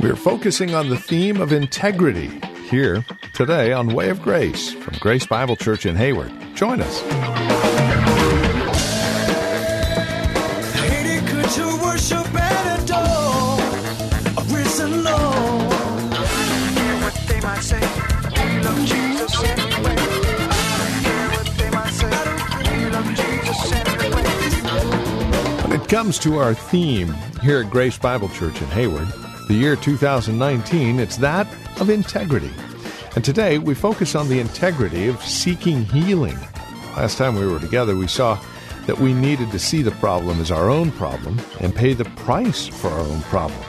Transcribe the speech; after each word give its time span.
We're 0.00 0.16
focusing 0.16 0.74
on 0.74 0.88
the 0.88 0.96
theme 0.96 1.40
of 1.40 1.52
integrity 1.52 2.30
here 2.68 3.04
today 3.34 3.72
on 3.72 3.88
Way 3.88 4.10
of 4.10 4.22
Grace 4.22 4.72
from 4.72 4.94
Grace 5.00 5.26
Bible 5.26 5.56
Church 5.56 5.86
in 5.86 5.96
Hayward. 5.96 6.32
Join 6.54 6.80
us. 6.80 7.71
Comes 25.92 26.18
to 26.18 26.38
our 26.38 26.54
theme 26.54 27.12
here 27.42 27.60
at 27.60 27.68
Grace 27.68 27.98
Bible 27.98 28.30
Church 28.30 28.62
in 28.62 28.68
Hayward, 28.68 29.06
the 29.48 29.52
year 29.52 29.76
2019, 29.76 30.98
it's 30.98 31.18
that 31.18 31.46
of 31.82 31.90
integrity. 31.90 32.50
And 33.14 33.22
today 33.22 33.58
we 33.58 33.74
focus 33.74 34.14
on 34.14 34.30
the 34.30 34.40
integrity 34.40 35.08
of 35.08 35.22
seeking 35.22 35.84
healing. 35.84 36.38
Last 36.96 37.18
time 37.18 37.34
we 37.34 37.46
were 37.46 37.58
together, 37.58 37.94
we 37.94 38.06
saw 38.06 38.42
that 38.86 39.00
we 39.00 39.12
needed 39.12 39.50
to 39.50 39.58
see 39.58 39.82
the 39.82 39.90
problem 39.90 40.40
as 40.40 40.50
our 40.50 40.70
own 40.70 40.92
problem 40.92 41.38
and 41.60 41.76
pay 41.76 41.92
the 41.92 42.06
price 42.06 42.66
for 42.66 42.88
our 42.88 43.00
own 43.00 43.20
problem. 43.24 43.62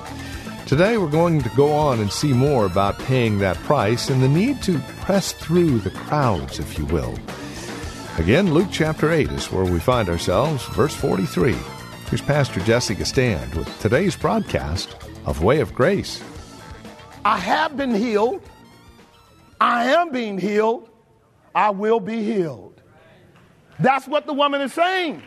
Today 0.66 0.98
we're 0.98 1.10
going 1.10 1.42
to 1.42 1.50
go 1.58 1.74
on 1.74 2.00
and 2.00 2.10
see 2.10 2.32
more 2.32 2.66
about 2.66 2.98
paying 3.00 3.40
that 3.40 3.58
price 3.64 4.10
and 4.10 4.24
the 4.24 4.30
need 4.30 4.64
to 4.64 4.80
press 5.02 5.34
through 5.34 5.80
the 5.80 5.92
crowds, 5.92 6.58
if 6.58 6.78
you 6.78 6.86
will. 6.86 7.20
Again, 8.18 8.54
Luke 8.54 8.70
chapter 8.72 9.12
8 9.12 9.30
is 9.32 9.52
where 9.52 9.66
we 9.66 9.82
find 9.82 10.08
ourselves, 10.08 10.66
verse 10.68 10.96
43. 10.96 11.54
Here's 12.14 12.22
Pastor 12.22 12.60
Jesse 12.60 12.94
Gistand 12.94 13.56
with 13.56 13.82
today's 13.82 14.16
broadcast 14.16 14.96
of 15.26 15.44
Way 15.44 15.62
of 15.62 15.74
Grace. 15.74 16.24
I 17.26 17.40
have 17.40 17.76
been 17.76 17.90
healed. 17.90 18.48
I 19.60 19.86
am 19.86 20.12
being 20.12 20.38
healed. 20.38 20.92
I 21.56 21.72
will 21.72 22.00
be 22.00 22.24
healed. 22.24 22.84
That's 23.80 24.08
what 24.08 24.28
the 24.28 24.34
woman 24.34 24.62
is 24.62 24.74
saying. 24.74 25.24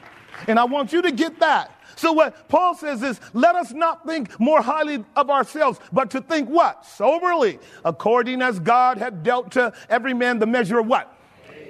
And 0.46 0.60
I 0.60 0.64
want 0.64 0.92
you 0.92 1.02
to 1.02 1.10
get 1.10 1.40
that. 1.40 1.72
So 1.96 2.12
what 2.12 2.48
Paul 2.48 2.76
says 2.76 3.02
is, 3.02 3.18
let 3.32 3.56
us 3.56 3.72
not 3.72 4.06
think 4.06 4.38
more 4.38 4.62
highly 4.62 5.04
of 5.16 5.28
ourselves, 5.28 5.80
but 5.92 6.08
to 6.12 6.20
think 6.20 6.48
what? 6.48 6.84
Soberly, 6.84 7.58
according 7.84 8.42
as 8.42 8.60
God 8.60 8.96
had 8.96 9.24
dealt 9.24 9.50
to 9.54 9.72
every 9.88 10.14
man 10.14 10.38
the 10.38 10.46
measure 10.46 10.78
of 10.78 10.86
what? 10.86 11.18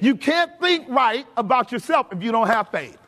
You 0.02 0.14
can't 0.14 0.52
think 0.60 0.86
right 0.90 1.26
about 1.38 1.72
yourself 1.72 2.08
if 2.12 2.22
you 2.22 2.32
don't 2.32 2.48
have 2.48 2.68
faith. 2.68 2.98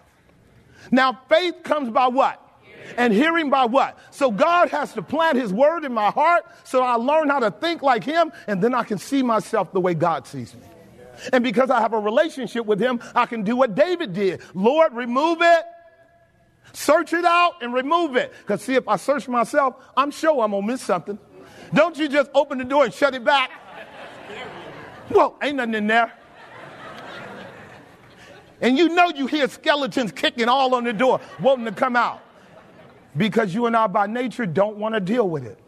Now, 0.90 1.20
faith 1.28 1.62
comes 1.62 1.90
by 1.90 2.08
what? 2.08 2.44
And 2.96 3.12
hearing 3.12 3.50
by 3.50 3.66
what? 3.66 3.98
So 4.10 4.30
God 4.30 4.70
has 4.70 4.94
to 4.94 5.02
plant 5.02 5.36
his 5.36 5.52
word 5.52 5.84
in 5.84 5.92
my 5.92 6.10
heart 6.10 6.46
so 6.64 6.82
I 6.82 6.94
learn 6.94 7.28
how 7.28 7.40
to 7.40 7.50
think 7.50 7.82
like 7.82 8.02
him 8.02 8.32
and 8.46 8.62
then 8.62 8.74
I 8.74 8.82
can 8.82 8.98
see 8.98 9.22
myself 9.22 9.72
the 9.72 9.80
way 9.80 9.94
God 9.94 10.26
sees 10.26 10.54
me. 10.54 10.62
And 11.32 11.44
because 11.44 11.70
I 11.70 11.80
have 11.80 11.92
a 11.92 11.98
relationship 11.98 12.64
with 12.64 12.80
him, 12.80 13.00
I 13.14 13.26
can 13.26 13.42
do 13.42 13.56
what 13.56 13.74
David 13.74 14.12
did. 14.12 14.40
Lord, 14.54 14.94
remove 14.94 15.38
it. 15.42 15.64
Search 16.72 17.12
it 17.12 17.24
out 17.24 17.62
and 17.62 17.74
remove 17.74 18.16
it. 18.16 18.32
Because 18.40 18.62
see, 18.62 18.74
if 18.74 18.86
I 18.88 18.96
search 18.96 19.28
myself, 19.28 19.74
I'm 19.96 20.10
sure 20.10 20.42
I'm 20.42 20.52
going 20.52 20.62
to 20.62 20.72
miss 20.72 20.82
something. 20.82 21.18
Don't 21.74 21.98
you 21.98 22.08
just 22.08 22.30
open 22.34 22.58
the 22.58 22.64
door 22.64 22.84
and 22.84 22.94
shut 22.94 23.14
it 23.14 23.24
back. 23.24 23.50
Well, 25.10 25.36
ain't 25.42 25.56
nothing 25.56 25.74
in 25.74 25.86
there. 25.86 26.12
And 28.60 28.76
you 28.76 28.88
know 28.88 29.10
you 29.10 29.26
hear 29.26 29.48
skeletons 29.48 30.12
kicking 30.12 30.48
all 30.48 30.74
on 30.74 30.84
the 30.84 30.92
door, 30.92 31.20
wanting 31.40 31.64
to 31.66 31.72
come 31.72 31.96
out. 31.96 32.22
Because 33.16 33.54
you 33.54 33.66
and 33.66 33.76
I, 33.76 33.86
by 33.86 34.06
nature, 34.06 34.46
don't 34.46 34.76
want 34.76 34.94
to 34.94 35.00
deal 35.00 35.28
with 35.28 35.44
it. 35.44 35.58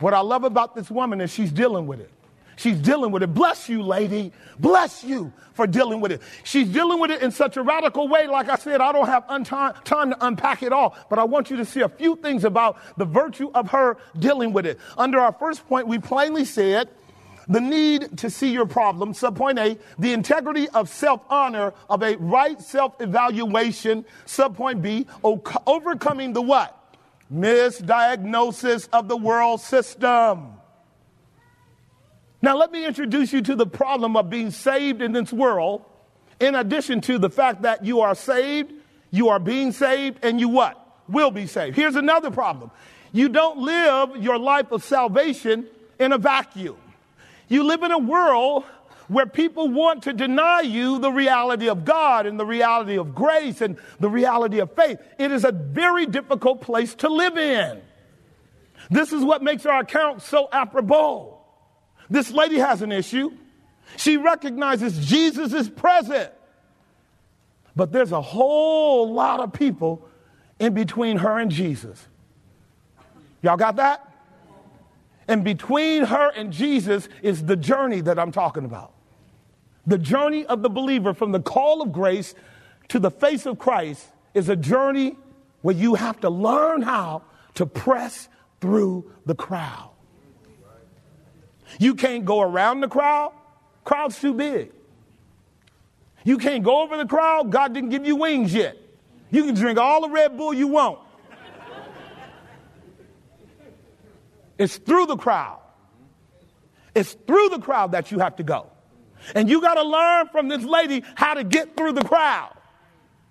What 0.00 0.14
I 0.14 0.20
love 0.20 0.44
about 0.44 0.74
this 0.74 0.90
woman 0.90 1.20
is 1.20 1.32
she's 1.32 1.52
dealing 1.52 1.86
with 1.86 2.00
it. 2.00 2.10
She's 2.56 2.78
dealing 2.78 3.10
with 3.10 3.22
it. 3.22 3.32
Bless 3.32 3.70
you, 3.70 3.82
lady. 3.82 4.32
Bless 4.58 5.02
you 5.02 5.32
for 5.54 5.66
dealing 5.66 6.00
with 6.00 6.12
it. 6.12 6.20
She's 6.44 6.68
dealing 6.68 7.00
with 7.00 7.10
it 7.10 7.22
in 7.22 7.30
such 7.30 7.56
a 7.56 7.62
radical 7.62 8.06
way. 8.06 8.26
Like 8.26 8.50
I 8.50 8.56
said, 8.56 8.82
I 8.82 8.92
don't 8.92 9.06
have 9.06 9.26
untime, 9.28 9.82
time 9.84 10.10
to 10.10 10.26
unpack 10.26 10.62
it 10.62 10.70
all, 10.70 10.94
but 11.08 11.18
I 11.18 11.24
want 11.24 11.48
you 11.48 11.56
to 11.56 11.64
see 11.64 11.80
a 11.80 11.88
few 11.88 12.16
things 12.16 12.44
about 12.44 12.76
the 12.98 13.06
virtue 13.06 13.50
of 13.54 13.70
her 13.70 13.96
dealing 14.18 14.52
with 14.52 14.66
it. 14.66 14.78
Under 14.98 15.18
our 15.20 15.32
first 15.32 15.66
point, 15.68 15.86
we 15.86 15.98
plainly 15.98 16.44
said 16.44 16.90
the 17.50 17.60
need 17.60 18.16
to 18.18 18.30
see 18.30 18.52
your 18.52 18.64
problem. 18.64 19.12
Subpoint 19.12 19.58
A, 19.58 19.76
the 19.98 20.12
integrity 20.12 20.68
of 20.68 20.88
self 20.88 21.20
honor, 21.28 21.74
of 21.90 22.02
a 22.02 22.16
right 22.16 22.60
self 22.60 22.98
evaluation. 23.00 24.04
Subpoint 24.24 24.80
B, 24.80 25.06
o- 25.24 25.42
overcoming 25.66 26.32
the 26.32 26.40
what? 26.40 26.76
Misdiagnosis 27.32 28.88
of 28.92 29.08
the 29.08 29.16
world 29.16 29.60
system. 29.60 30.52
Now, 32.40 32.56
let 32.56 32.72
me 32.72 32.86
introduce 32.86 33.32
you 33.32 33.42
to 33.42 33.56
the 33.56 33.66
problem 33.66 34.16
of 34.16 34.30
being 34.30 34.50
saved 34.50 35.02
in 35.02 35.12
this 35.12 35.32
world, 35.32 35.84
in 36.38 36.54
addition 36.54 37.00
to 37.02 37.18
the 37.18 37.28
fact 37.28 37.62
that 37.62 37.84
you 37.84 38.00
are 38.00 38.14
saved, 38.14 38.72
you 39.10 39.28
are 39.28 39.40
being 39.40 39.72
saved, 39.72 40.20
and 40.22 40.40
you 40.40 40.48
what? 40.48 40.76
Will 41.08 41.32
be 41.32 41.46
saved. 41.46 41.76
Here's 41.76 41.96
another 41.96 42.30
problem. 42.30 42.70
You 43.12 43.28
don't 43.28 43.58
live 43.58 44.22
your 44.22 44.38
life 44.38 44.70
of 44.70 44.84
salvation 44.84 45.66
in 45.98 46.12
a 46.12 46.18
vacuum. 46.18 46.76
You 47.50 47.64
live 47.64 47.82
in 47.82 47.90
a 47.90 47.98
world 47.98 48.64
where 49.08 49.26
people 49.26 49.68
want 49.68 50.04
to 50.04 50.12
deny 50.12 50.60
you 50.60 51.00
the 51.00 51.10
reality 51.10 51.68
of 51.68 51.84
God 51.84 52.26
and 52.26 52.38
the 52.38 52.46
reality 52.46 52.96
of 52.96 53.12
grace 53.12 53.60
and 53.60 53.76
the 53.98 54.08
reality 54.08 54.60
of 54.60 54.72
faith. 54.74 55.00
It 55.18 55.32
is 55.32 55.44
a 55.44 55.50
very 55.50 56.06
difficult 56.06 56.60
place 56.60 56.94
to 56.94 57.08
live 57.08 57.36
in. 57.36 57.82
This 58.88 59.12
is 59.12 59.24
what 59.24 59.42
makes 59.42 59.66
our 59.66 59.80
account 59.80 60.22
so 60.22 60.48
apropos. 60.52 61.36
This 62.08 62.30
lady 62.30 62.58
has 62.58 62.82
an 62.82 62.92
issue. 62.92 63.32
She 63.96 64.16
recognizes 64.16 65.04
Jesus 65.04 65.52
is 65.52 65.68
present. 65.68 66.32
But 67.74 67.90
there's 67.90 68.12
a 68.12 68.22
whole 68.22 69.12
lot 69.12 69.40
of 69.40 69.52
people 69.52 70.08
in 70.60 70.72
between 70.72 71.16
her 71.16 71.38
and 71.38 71.50
Jesus. 71.50 72.06
Y'all 73.42 73.56
got 73.56 73.76
that? 73.76 74.09
And 75.30 75.44
between 75.44 76.06
her 76.06 76.32
and 76.34 76.52
Jesus 76.52 77.08
is 77.22 77.44
the 77.44 77.54
journey 77.54 78.00
that 78.00 78.18
I'm 78.18 78.32
talking 78.32 78.64
about. 78.64 78.92
The 79.86 79.96
journey 79.96 80.44
of 80.44 80.62
the 80.62 80.68
believer 80.68 81.14
from 81.14 81.30
the 81.30 81.38
call 81.38 81.82
of 81.82 81.92
grace 81.92 82.34
to 82.88 82.98
the 82.98 83.12
face 83.12 83.46
of 83.46 83.56
Christ 83.56 84.04
is 84.34 84.48
a 84.48 84.56
journey 84.56 85.16
where 85.62 85.76
you 85.76 85.94
have 85.94 86.18
to 86.22 86.30
learn 86.30 86.82
how 86.82 87.22
to 87.54 87.64
press 87.64 88.28
through 88.60 89.08
the 89.24 89.36
crowd. 89.36 89.90
You 91.78 91.94
can't 91.94 92.24
go 92.24 92.40
around 92.40 92.80
the 92.80 92.88
crowd, 92.88 93.32
crowd's 93.84 94.18
too 94.20 94.34
big. 94.34 94.72
You 96.24 96.38
can't 96.38 96.64
go 96.64 96.82
over 96.82 96.96
the 96.96 97.06
crowd, 97.06 97.52
God 97.52 97.72
didn't 97.72 97.90
give 97.90 98.04
you 98.04 98.16
wings 98.16 98.52
yet. 98.52 98.76
You 99.30 99.44
can 99.44 99.54
drink 99.54 99.78
all 99.78 100.00
the 100.00 100.10
Red 100.10 100.36
Bull 100.36 100.52
you 100.52 100.66
want. 100.66 100.98
It's 104.60 104.76
through 104.76 105.06
the 105.06 105.16
crowd. 105.16 105.58
It's 106.94 107.14
through 107.26 107.48
the 107.48 107.60
crowd 107.60 107.92
that 107.92 108.12
you 108.12 108.18
have 108.18 108.36
to 108.36 108.42
go. 108.42 108.70
And 109.34 109.48
you 109.48 109.62
got 109.62 109.74
to 109.74 109.82
learn 109.82 110.28
from 110.28 110.48
this 110.48 110.62
lady 110.62 111.02
how 111.14 111.32
to 111.32 111.44
get 111.44 111.78
through 111.78 111.92
the 111.92 112.04
crowd. 112.04 112.52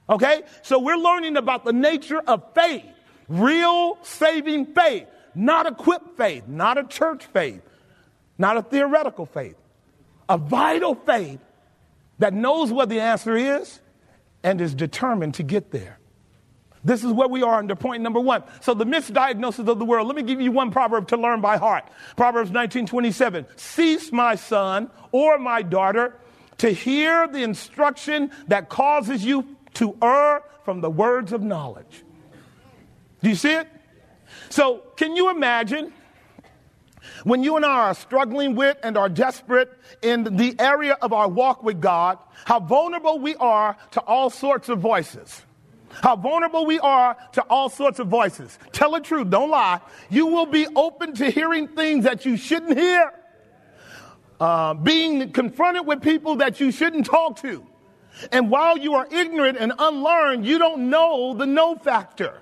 Okay? 0.10 0.42
So 0.64 0.80
we're 0.80 0.98
learning 0.98 1.38
about 1.38 1.66
the 1.66 1.72
nature 1.72 2.18
of 2.18 2.44
faith, 2.56 2.84
real 3.28 4.00
saving 4.02 4.74
faith, 4.74 5.06
not 5.36 5.68
a 5.68 5.70
equipped 5.70 6.18
faith, 6.18 6.48
not 6.48 6.80
a 6.80 6.84
church 6.84 7.24
faith, 7.28 7.62
not 8.40 8.58
a 8.58 8.64
theoretical 8.64 9.28
faith, 9.28 9.56
a 10.28 10.38
vital 10.40 10.96
faith 10.96 11.40
that 12.18 12.34
knows 12.34 12.72
what 12.72 12.90
the 12.90 13.02
answer 13.02 13.38
is 13.38 13.80
and 14.42 14.60
is 14.60 14.74
determined 14.74 15.36
to 15.36 15.44
get 15.44 15.70
there. 15.70 15.99
This 16.84 17.04
is 17.04 17.12
where 17.12 17.28
we 17.28 17.44
are 17.44 17.56
under 17.56 17.76
point 17.76 18.02
number 18.02 18.20
one. 18.20 18.44
So 18.62 18.74
the 18.74 18.86
misdiagnosis 18.86 19.68
of 19.68 19.80
the 19.80 19.86
world. 19.86 20.08
Let 20.08 20.16
me 20.16 20.24
give 20.24 20.40
you 20.40 20.52
one 20.52 20.72
proverb 20.72 21.10
to 21.10 21.18
learn 21.18 21.42
by 21.42 21.58
heart. 21.58 21.86
Proverbs 22.16 22.52
19:27. 22.52 23.46
Cease, 23.58 24.12
my 24.12 24.36
son 24.36 24.90
or 25.12 25.38
my 25.38 25.62
daughter, 25.62 26.16
to 26.60 26.70
hear 26.70 27.28
the 27.28 27.44
instruction 27.44 28.32
that 28.48 28.70
causes 28.70 29.26
you 29.26 29.58
to 29.76 29.98
err 30.02 30.44
from 30.64 30.82
the 30.82 30.90
words 30.90 31.34
of 31.34 31.42
knowledge. 31.42 32.04
Do 33.22 33.30
you 33.30 33.36
see 33.36 33.54
it? 33.54 33.68
So, 34.50 34.84
can 34.96 35.16
you 35.16 35.30
imagine 35.30 35.92
when 37.24 37.44
you 37.44 37.56
and 37.56 37.66
I 37.66 37.88
are 37.88 37.94
struggling 37.94 38.56
with 38.56 38.78
and 38.84 38.98
are 38.98 39.10
desperate 39.10 39.72
in 40.02 40.24
the 40.38 40.56
area 40.60 40.98
of 41.02 41.12
our 41.12 41.28
walk 41.28 41.64
with 41.64 41.82
God, 41.82 42.20
how 42.46 42.60
vulnerable 42.60 43.20
we 43.20 43.36
are 43.36 43.76
to 43.92 44.02
all 44.02 44.30
sorts 44.30 44.70
of 44.70 44.80
voices? 44.80 45.44
How 45.92 46.16
vulnerable 46.16 46.66
we 46.66 46.80
are 46.80 47.18
to 47.34 47.42
all 47.44 47.70
sorts 47.70 48.00
of 48.00 48.08
voices. 48.08 48.58
Tell 48.72 48.92
the 48.92 49.00
truth, 49.00 49.30
don't 49.30 49.50
lie. 49.50 49.82
You 50.10 50.28
will 50.28 50.46
be 50.46 50.68
open 50.76 51.14
to 51.16 51.30
hearing 51.30 51.68
things 51.68 52.06
that 52.06 52.26
you 52.26 52.38
shouldn't 52.38 52.78
hear, 52.78 53.12
uh, 54.40 54.74
being 54.76 55.32
confronted 55.32 55.86
with 55.86 56.02
people 56.02 56.38
that 56.38 56.60
you 56.60 56.72
shouldn't 56.72 57.06
talk 57.06 57.42
to. 57.42 57.66
And 58.32 58.50
while 58.50 58.78
you 58.78 58.96
are 58.96 59.08
ignorant 59.10 59.58
and 59.58 59.74
unlearned, 59.78 60.46
you 60.46 60.58
don't 60.58 60.90
know 60.90 61.34
the 61.34 61.46
no 61.46 61.76
factor. 61.76 62.42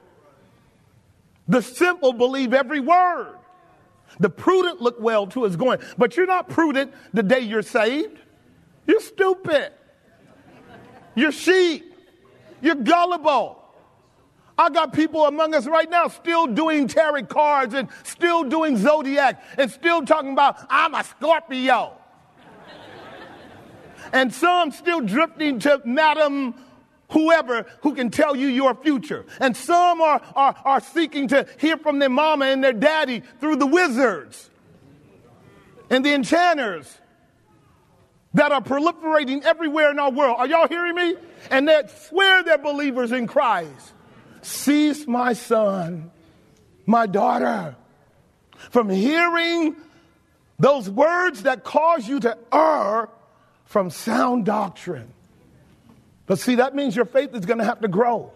The 1.47 1.61
simple 1.61 2.13
believe 2.13 2.53
every 2.53 2.79
word. 2.79 3.35
The 4.19 4.29
prudent 4.29 4.81
look 4.81 4.99
well 4.99 5.27
to 5.27 5.43
his 5.43 5.55
going. 5.55 5.79
But 5.97 6.17
you're 6.17 6.25
not 6.25 6.49
prudent 6.49 6.93
the 7.13 7.23
day 7.23 7.39
you're 7.39 7.61
saved. 7.61 8.19
You're 8.85 9.01
stupid. 9.01 9.71
You're 11.15 11.31
sheep. 11.31 11.86
You're 12.61 12.75
gullible. 12.75 13.63
I 14.57 14.69
got 14.69 14.91
people 14.91 15.25
among 15.25 15.53
us 15.53 15.67
right 15.67 15.89
now 15.89 16.07
still 16.07 16.47
doing 16.47 16.87
tarot 16.87 17.25
cards 17.25 17.75
and 17.75 17.89
still 18.03 18.43
doing 18.43 18.75
zodiac 18.77 19.43
and 19.57 19.69
still 19.69 20.03
talking 20.03 20.33
about, 20.33 20.65
I'm 20.69 20.95
a 20.95 21.03
Scorpio. 21.03 21.93
and 24.11 24.33
some 24.33 24.71
still 24.71 25.01
drifting 25.01 25.59
to 25.59 25.81
Madam 25.85 26.55
whoever 27.11 27.65
who 27.81 27.93
can 27.93 28.09
tell 28.09 28.35
you 28.35 28.47
your 28.47 28.73
future. 28.75 29.25
And 29.39 29.55
some 29.55 30.01
are, 30.01 30.21
are, 30.35 30.55
are 30.65 30.79
seeking 30.79 31.27
to 31.29 31.47
hear 31.59 31.77
from 31.77 31.99
their 31.99 32.09
mama 32.09 32.45
and 32.45 32.63
their 32.63 32.73
daddy 32.73 33.21
through 33.39 33.57
the 33.57 33.67
wizards 33.67 34.49
and 35.89 36.05
the 36.05 36.13
enchanters 36.13 36.97
that 38.33 38.51
are 38.51 38.61
proliferating 38.61 39.43
everywhere 39.43 39.91
in 39.91 39.99
our 39.99 40.11
world. 40.11 40.35
Are 40.39 40.47
y'all 40.47 40.67
hearing 40.67 40.95
me? 40.95 41.15
And 41.49 41.67
that 41.67 42.07
swear 42.07 42.43
they're 42.43 42.57
believers 42.57 43.11
in 43.11 43.27
Christ. 43.27 43.93
Cease, 44.41 45.07
my 45.07 45.33
son, 45.33 46.11
my 46.85 47.05
daughter, 47.05 47.75
from 48.69 48.89
hearing 48.89 49.75
those 50.59 50.89
words 50.89 51.43
that 51.43 51.63
cause 51.63 52.07
you 52.07 52.19
to 52.19 52.37
err 52.53 53.09
from 53.65 53.89
sound 53.89 54.45
doctrine. 54.45 55.13
But 56.25 56.39
see, 56.39 56.55
that 56.55 56.75
means 56.75 56.95
your 56.95 57.05
faith 57.05 57.33
is 57.33 57.45
going 57.45 57.59
to 57.59 57.65
have 57.65 57.81
to 57.81 57.87
grow. 57.87 58.31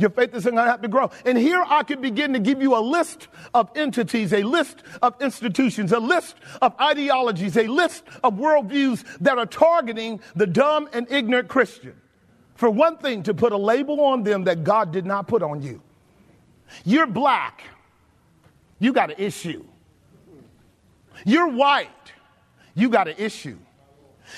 Your 0.00 0.10
faith 0.10 0.34
isn't 0.34 0.54
going 0.54 0.64
to 0.64 0.70
have 0.70 0.80
to 0.82 0.88
grow. 0.88 1.10
And 1.26 1.36
here 1.36 1.62
I 1.66 1.82
could 1.82 2.00
begin 2.00 2.32
to 2.32 2.38
give 2.38 2.62
you 2.62 2.74
a 2.76 2.80
list 2.80 3.28
of 3.52 3.70
entities, 3.76 4.32
a 4.32 4.42
list 4.42 4.82
of 5.02 5.14
institutions, 5.20 5.92
a 5.92 6.00
list 6.00 6.36
of 6.62 6.74
ideologies, 6.80 7.56
a 7.56 7.66
list 7.66 8.04
of 8.24 8.34
worldviews 8.34 9.04
that 9.20 9.36
are 9.36 9.46
targeting 9.46 10.20
the 10.34 10.46
dumb 10.46 10.88
and 10.92 11.06
ignorant 11.10 11.48
Christian. 11.48 11.94
For 12.54 12.70
one 12.70 12.96
thing, 12.96 13.22
to 13.24 13.34
put 13.34 13.52
a 13.52 13.56
label 13.56 14.00
on 14.00 14.22
them 14.22 14.44
that 14.44 14.64
God 14.64 14.92
did 14.92 15.06
not 15.06 15.28
put 15.28 15.42
on 15.42 15.62
you. 15.62 15.82
You're 16.84 17.06
black, 17.06 17.62
you 18.78 18.92
got 18.92 19.10
an 19.10 19.16
issue. 19.18 19.64
You're 21.26 21.48
white, 21.48 21.90
you 22.74 22.88
got 22.88 23.08
an 23.08 23.16
issue. 23.18 23.58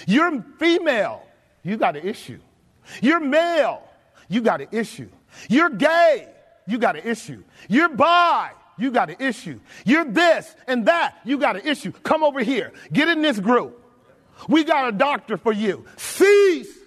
You're 0.06 0.42
female, 0.58 1.22
you 1.62 1.76
got 1.76 1.96
an 1.96 2.06
issue. 2.06 2.40
You're 3.00 3.20
male, 3.20 3.88
you 4.28 4.40
got 4.40 4.60
an 4.60 4.68
issue. 4.72 5.08
You're 5.48 5.70
gay, 5.70 6.28
you 6.66 6.78
got 6.78 6.96
an 6.96 7.06
issue. 7.06 7.42
You're 7.68 7.88
bi, 7.88 8.50
you 8.78 8.90
got 8.90 9.10
an 9.10 9.16
issue. 9.18 9.60
You're 9.84 10.04
this 10.04 10.54
and 10.66 10.86
that, 10.86 11.18
you 11.24 11.38
got 11.38 11.56
an 11.56 11.66
issue. 11.66 11.92
Come 11.92 12.22
over 12.22 12.40
here, 12.40 12.72
get 12.92 13.08
in 13.08 13.22
this 13.22 13.38
group. 13.40 13.78
We 14.48 14.64
got 14.64 14.88
a 14.88 14.92
doctor 14.92 15.36
for 15.36 15.52
you. 15.52 15.84
Cease, 15.96 16.78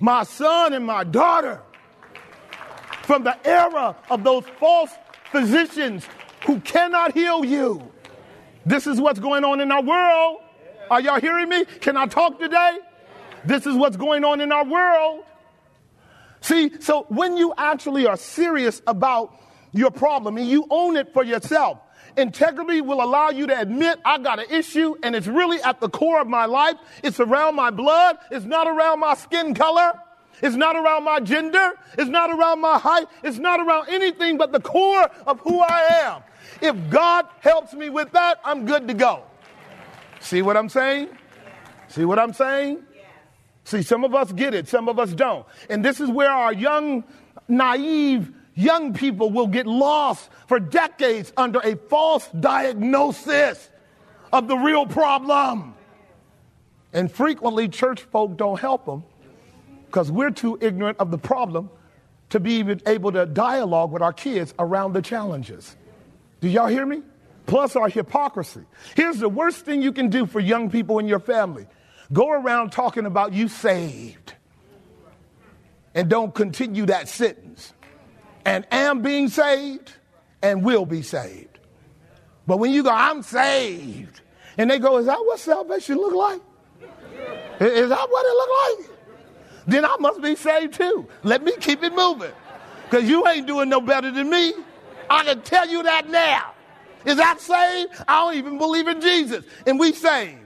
my 0.00 0.24
son 0.24 0.72
and 0.72 0.84
my 0.84 1.04
daughter, 1.04 1.62
from 3.02 3.24
the 3.24 3.38
era 3.46 3.96
of 4.10 4.22
those 4.22 4.44
false 4.60 4.90
physicians 5.30 6.06
who 6.46 6.60
cannot 6.60 7.12
heal 7.14 7.44
you. 7.44 7.90
This 8.66 8.86
is 8.86 9.00
what's 9.00 9.18
going 9.18 9.44
on 9.44 9.60
in 9.60 9.72
our 9.72 9.82
world. 9.82 10.40
Are 10.90 11.00
y'all 11.00 11.20
hearing 11.20 11.48
me? 11.48 11.64
Can 11.64 11.96
I 11.96 12.06
talk 12.06 12.38
today? 12.38 12.78
This 13.44 13.66
is 13.66 13.76
what's 13.76 13.96
going 13.96 14.24
on 14.24 14.40
in 14.40 14.52
our 14.52 14.64
world. 14.64 15.24
See, 16.40 16.70
so 16.80 17.06
when 17.08 17.36
you 17.36 17.52
actually 17.56 18.06
are 18.06 18.16
serious 18.16 18.80
about 18.86 19.34
your 19.72 19.90
problem 19.90 20.36
and 20.36 20.48
you 20.48 20.66
own 20.70 20.96
it 20.96 21.12
for 21.12 21.24
yourself, 21.24 21.78
integrity 22.16 22.80
will 22.80 23.02
allow 23.02 23.30
you 23.30 23.46
to 23.46 23.60
admit 23.60 23.98
I 24.04 24.18
got 24.18 24.38
an 24.38 24.46
issue 24.50 24.94
and 25.02 25.14
it's 25.14 25.26
really 25.26 25.60
at 25.62 25.80
the 25.80 25.88
core 25.88 26.20
of 26.20 26.28
my 26.28 26.46
life. 26.46 26.76
It's 27.02 27.20
around 27.20 27.54
my 27.54 27.70
blood. 27.70 28.18
It's 28.30 28.44
not 28.44 28.66
around 28.66 29.00
my 29.00 29.14
skin 29.14 29.54
color. 29.54 29.92
It's 30.40 30.56
not 30.56 30.76
around 30.76 31.04
my 31.04 31.20
gender. 31.20 31.72
It's 31.96 32.08
not 32.08 32.30
around 32.30 32.60
my 32.60 32.78
height. 32.78 33.06
It's 33.24 33.38
not 33.38 33.60
around 33.60 33.88
anything 33.88 34.38
but 34.38 34.52
the 34.52 34.60
core 34.60 35.10
of 35.26 35.40
who 35.40 35.60
I 35.60 35.80
am. 36.04 36.22
If 36.60 36.90
God 36.90 37.26
helps 37.40 37.72
me 37.74 37.90
with 37.90 38.12
that, 38.12 38.40
I'm 38.44 38.64
good 38.64 38.88
to 38.88 38.94
go. 38.94 39.24
See 40.20 40.42
what 40.42 40.56
I'm 40.56 40.68
saying? 40.68 41.08
See 41.88 42.04
what 42.04 42.18
I'm 42.18 42.32
saying? 42.32 42.84
See, 43.68 43.82
some 43.82 44.02
of 44.02 44.14
us 44.14 44.32
get 44.32 44.54
it, 44.54 44.66
some 44.66 44.88
of 44.88 44.98
us 44.98 45.12
don't. 45.12 45.44
And 45.68 45.84
this 45.84 46.00
is 46.00 46.08
where 46.08 46.30
our 46.30 46.54
young, 46.54 47.04
naive 47.48 48.32
young 48.54 48.94
people 48.94 49.30
will 49.30 49.46
get 49.46 49.66
lost 49.66 50.30
for 50.46 50.58
decades 50.58 51.34
under 51.36 51.60
a 51.60 51.76
false 51.76 52.26
diagnosis 52.28 53.68
of 54.32 54.48
the 54.48 54.56
real 54.56 54.86
problem. 54.86 55.74
And 56.94 57.12
frequently, 57.12 57.68
church 57.68 58.00
folk 58.04 58.38
don't 58.38 58.58
help 58.58 58.86
them 58.86 59.04
because 59.84 60.10
we're 60.10 60.30
too 60.30 60.56
ignorant 60.62 60.96
of 60.98 61.10
the 61.10 61.18
problem 61.18 61.68
to 62.30 62.40
be 62.40 62.54
even 62.54 62.80
able 62.86 63.12
to 63.12 63.26
dialogue 63.26 63.92
with 63.92 64.00
our 64.00 64.14
kids 64.14 64.54
around 64.58 64.94
the 64.94 65.02
challenges. 65.02 65.76
Do 66.40 66.48
y'all 66.48 66.68
hear 66.68 66.86
me? 66.86 67.02
Plus, 67.44 67.76
our 67.76 67.90
hypocrisy. 67.90 68.62
Here's 68.96 69.18
the 69.18 69.28
worst 69.28 69.66
thing 69.66 69.82
you 69.82 69.92
can 69.92 70.08
do 70.08 70.24
for 70.24 70.40
young 70.40 70.70
people 70.70 70.98
in 71.00 71.06
your 71.06 71.20
family 71.20 71.66
go 72.12 72.30
around 72.30 72.72
talking 72.72 73.06
about 73.06 73.32
you 73.32 73.48
saved 73.48 74.34
and 75.94 76.08
don't 76.08 76.34
continue 76.34 76.86
that 76.86 77.08
sentence. 77.08 77.72
And 78.44 78.66
am 78.70 79.02
being 79.02 79.28
saved 79.28 79.92
and 80.42 80.64
will 80.64 80.86
be 80.86 81.02
saved. 81.02 81.58
But 82.46 82.58
when 82.58 82.72
you 82.72 82.82
go, 82.82 82.90
I'm 82.90 83.22
saved, 83.22 84.22
and 84.56 84.70
they 84.70 84.78
go, 84.78 84.98
Is 84.98 85.06
that 85.06 85.18
what 85.18 85.38
salvation 85.38 85.96
look 85.96 86.14
like? 86.14 86.40
Is 87.60 87.88
that 87.88 88.10
what 88.10 88.26
it 88.26 88.34
look 88.34 88.88
like? 88.88 88.98
Then 89.66 89.84
I 89.84 89.96
must 90.00 90.22
be 90.22 90.34
saved 90.34 90.74
too. 90.74 91.06
Let 91.24 91.42
me 91.42 91.52
keep 91.60 91.82
it 91.82 91.94
moving. 91.94 92.32
Because 92.84 93.08
you 93.08 93.26
ain't 93.28 93.46
doing 93.46 93.68
no 93.68 93.80
better 93.80 94.10
than 94.10 94.30
me. 94.30 94.54
I 95.10 95.24
can 95.24 95.42
tell 95.42 95.68
you 95.68 95.82
that 95.82 96.08
now. 96.08 96.52
Is 97.04 97.16
that 97.16 97.40
saved? 97.40 98.02
I 98.08 98.20
don't 98.20 98.36
even 98.36 98.56
believe 98.56 98.88
in 98.88 99.00
Jesus. 99.00 99.44
And 99.66 99.78
we 99.78 99.92
saved 99.92 100.38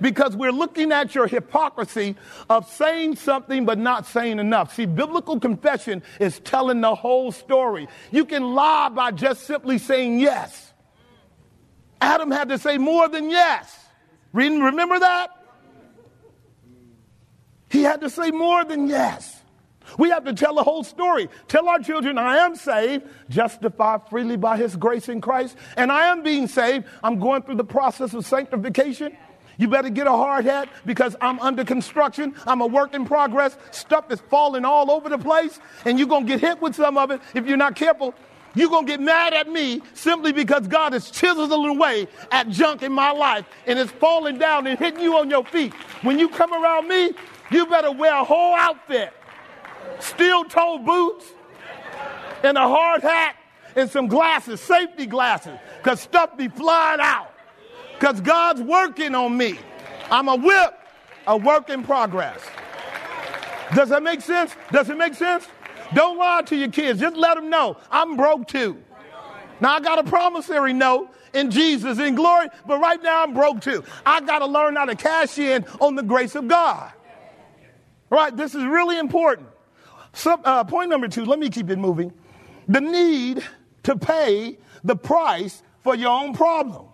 because 0.00 0.36
we're 0.36 0.52
looking 0.52 0.92
at 0.92 1.14
your 1.14 1.26
hypocrisy 1.26 2.16
of 2.48 2.68
saying 2.70 3.16
something 3.16 3.64
but 3.64 3.78
not 3.78 4.06
saying 4.06 4.38
enough. 4.38 4.74
See, 4.74 4.86
biblical 4.86 5.40
confession 5.40 6.02
is 6.20 6.40
telling 6.40 6.80
the 6.80 6.94
whole 6.94 7.32
story. 7.32 7.88
You 8.10 8.24
can 8.24 8.54
lie 8.54 8.88
by 8.88 9.10
just 9.10 9.44
simply 9.44 9.78
saying 9.78 10.20
yes. 10.20 10.72
Adam 12.00 12.30
had 12.30 12.50
to 12.50 12.58
say 12.58 12.78
more 12.78 13.08
than 13.08 13.30
yes. 13.30 13.78
Remember 14.32 14.98
that? 14.98 15.30
He 17.70 17.82
had 17.82 18.02
to 18.02 18.10
say 18.10 18.30
more 18.30 18.64
than 18.64 18.88
yes. 18.88 19.40
We 19.98 20.10
have 20.10 20.24
to 20.24 20.32
tell 20.32 20.54
the 20.54 20.62
whole 20.62 20.82
story. 20.82 21.28
Tell 21.46 21.68
our 21.68 21.78
children, 21.78 22.18
I 22.18 22.38
am 22.38 22.56
saved, 22.56 23.04
justified 23.28 24.08
freely 24.08 24.36
by 24.36 24.56
his 24.56 24.76
grace 24.76 25.08
in 25.08 25.20
Christ, 25.20 25.56
and 25.76 25.92
I 25.92 26.06
am 26.06 26.22
being 26.22 26.48
saved. 26.48 26.86
I'm 27.02 27.18
going 27.18 27.42
through 27.42 27.56
the 27.56 27.64
process 27.64 28.14
of 28.14 28.24
sanctification. 28.24 29.16
You 29.58 29.68
better 29.68 29.88
get 29.88 30.06
a 30.06 30.12
hard 30.12 30.44
hat 30.44 30.68
because 30.84 31.16
I'm 31.20 31.38
under 31.40 31.64
construction. 31.64 32.34
I'm 32.46 32.60
a 32.60 32.66
work 32.66 32.94
in 32.94 33.04
progress. 33.04 33.56
Stuff 33.70 34.10
is 34.10 34.20
falling 34.30 34.64
all 34.64 34.90
over 34.90 35.08
the 35.08 35.18
place, 35.18 35.60
and 35.84 35.98
you're 35.98 36.08
going 36.08 36.26
to 36.26 36.32
get 36.32 36.40
hit 36.40 36.60
with 36.60 36.74
some 36.74 36.98
of 36.98 37.10
it 37.10 37.20
if 37.34 37.46
you're 37.46 37.56
not 37.56 37.76
careful. 37.76 38.14
You're 38.54 38.68
going 38.68 38.86
to 38.86 38.92
get 38.92 39.00
mad 39.00 39.34
at 39.34 39.48
me 39.48 39.82
simply 39.94 40.32
because 40.32 40.68
God 40.68 40.92
has 40.92 41.10
chiseled 41.10 41.52
away 41.52 42.06
at 42.30 42.48
junk 42.48 42.82
in 42.82 42.92
my 42.92 43.10
life 43.10 43.46
and 43.66 43.78
it's 43.78 43.90
falling 43.90 44.38
down 44.38 44.68
and 44.68 44.78
hitting 44.78 45.00
you 45.00 45.16
on 45.16 45.28
your 45.28 45.44
feet. 45.44 45.74
When 46.02 46.20
you 46.20 46.28
come 46.28 46.52
around 46.52 46.86
me, 46.86 47.12
you 47.50 47.66
better 47.66 47.90
wear 47.90 48.14
a 48.14 48.22
whole 48.22 48.54
outfit 48.54 49.12
steel 49.98 50.44
toe 50.44 50.78
boots 50.78 51.26
and 52.42 52.56
a 52.56 52.68
hard 52.68 53.02
hat 53.02 53.36
and 53.76 53.90
some 53.90 54.06
glasses, 54.06 54.60
safety 54.60 55.06
glasses, 55.06 55.58
because 55.78 56.00
stuff 56.00 56.36
be 56.36 56.48
flying 56.48 57.00
out 57.00 57.33
because 57.98 58.20
God's 58.20 58.60
working 58.60 59.14
on 59.14 59.36
me. 59.36 59.58
I'm 60.10 60.28
a 60.28 60.36
whip, 60.36 60.78
a 61.26 61.36
work 61.36 61.70
in 61.70 61.82
progress. 61.82 62.40
Does 63.74 63.88
that 63.88 64.02
make 64.02 64.20
sense? 64.20 64.54
Does 64.70 64.90
it 64.90 64.98
make 64.98 65.14
sense? 65.14 65.46
Don't 65.94 66.18
lie 66.18 66.42
to 66.42 66.56
your 66.56 66.68
kids. 66.68 67.00
Just 67.00 67.16
let 67.16 67.34
them 67.34 67.50
know 67.50 67.76
I'm 67.90 68.16
broke 68.16 68.48
too. 68.48 68.78
Now 69.60 69.74
I 69.74 69.80
got 69.80 69.98
a 69.98 70.04
promissory 70.04 70.72
note 70.72 71.10
in 71.32 71.50
Jesus 71.50 71.98
in 71.98 72.14
glory, 72.14 72.48
but 72.66 72.80
right 72.80 73.02
now 73.02 73.22
I'm 73.22 73.34
broke 73.34 73.60
too. 73.60 73.84
I 74.04 74.20
got 74.20 74.40
to 74.40 74.46
learn 74.46 74.76
how 74.76 74.84
to 74.84 74.94
cash 74.94 75.38
in 75.38 75.64
on 75.80 75.94
the 75.94 76.02
grace 76.02 76.34
of 76.34 76.48
God. 76.48 76.92
Right? 78.10 78.36
This 78.36 78.54
is 78.54 78.64
really 78.64 78.98
important. 78.98 79.48
So, 80.12 80.32
uh, 80.44 80.62
point 80.64 80.90
number 80.90 81.08
two, 81.08 81.24
let 81.24 81.38
me 81.38 81.48
keep 81.50 81.70
it 81.70 81.78
moving. 81.78 82.12
The 82.68 82.80
need 82.80 83.44
to 83.82 83.96
pay 83.96 84.58
the 84.84 84.94
price 84.94 85.62
for 85.82 85.94
your 85.94 86.10
own 86.10 86.34
problem. 86.34 86.86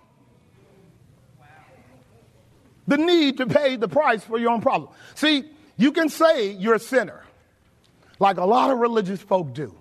The 2.91 2.99
need 2.99 3.37
to 3.37 3.47
pay 3.47 3.77
the 3.77 3.87
price 3.87 4.25
for 4.25 4.37
your 4.37 4.51
own 4.51 4.61
problem. 4.61 4.91
See, 5.15 5.45
you 5.77 5.93
can 5.93 6.09
say 6.09 6.51
you're 6.51 6.75
a 6.75 6.81
sinner, 6.81 7.23
like 8.19 8.37
a 8.37 8.45
lot 8.45 8.73
of 8.73 8.79
religious 8.79 9.23
folk 9.23 9.55
do. 9.55 9.73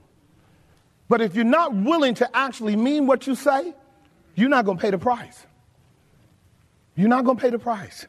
But 1.07 1.19
if 1.19 1.33
you're 1.33 1.43
not 1.43 1.73
willing 1.73 2.13
to 2.13 2.29
actually 2.37 2.75
mean 2.75 3.07
what 3.07 3.25
you 3.25 3.33
say, 3.33 3.73
you're 4.35 4.47
not 4.47 4.63
going 4.63 4.77
to 4.77 4.81
pay 4.81 4.91
the 4.91 4.99
price. 4.99 5.43
You're 6.95 7.09
not 7.09 7.25
going 7.25 7.37
to 7.37 7.41
pay 7.41 7.49
the 7.49 7.57
price. 7.57 8.05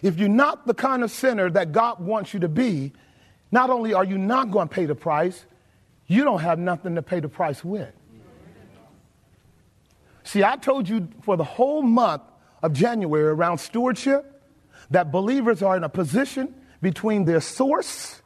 If 0.00 0.16
you're 0.16 0.28
not 0.28 0.64
the 0.64 0.74
kind 0.74 1.02
of 1.02 1.10
sinner 1.10 1.50
that 1.50 1.72
God 1.72 1.98
wants 1.98 2.32
you 2.32 2.38
to 2.38 2.48
be, 2.48 2.92
not 3.50 3.68
only 3.68 3.94
are 3.94 4.04
you 4.04 4.16
not 4.16 4.52
going 4.52 4.68
to 4.68 4.72
pay 4.72 4.86
the 4.86 4.94
price, 4.94 5.44
you 6.06 6.22
don't 6.22 6.40
have 6.40 6.60
nothing 6.60 6.94
to 6.94 7.02
pay 7.02 7.18
the 7.18 7.28
price 7.28 7.64
with. 7.64 7.92
See, 10.22 10.44
I 10.44 10.54
told 10.54 10.88
you 10.88 11.08
for 11.22 11.36
the 11.36 11.42
whole 11.42 11.82
month 11.82 12.22
of 12.62 12.74
January 12.74 13.24
around 13.24 13.58
stewardship 13.58 14.34
that 14.90 15.10
believers 15.12 15.62
are 15.62 15.76
in 15.76 15.84
a 15.84 15.88
position 15.88 16.54
between 16.80 17.24
their 17.24 17.40
source 17.40 18.20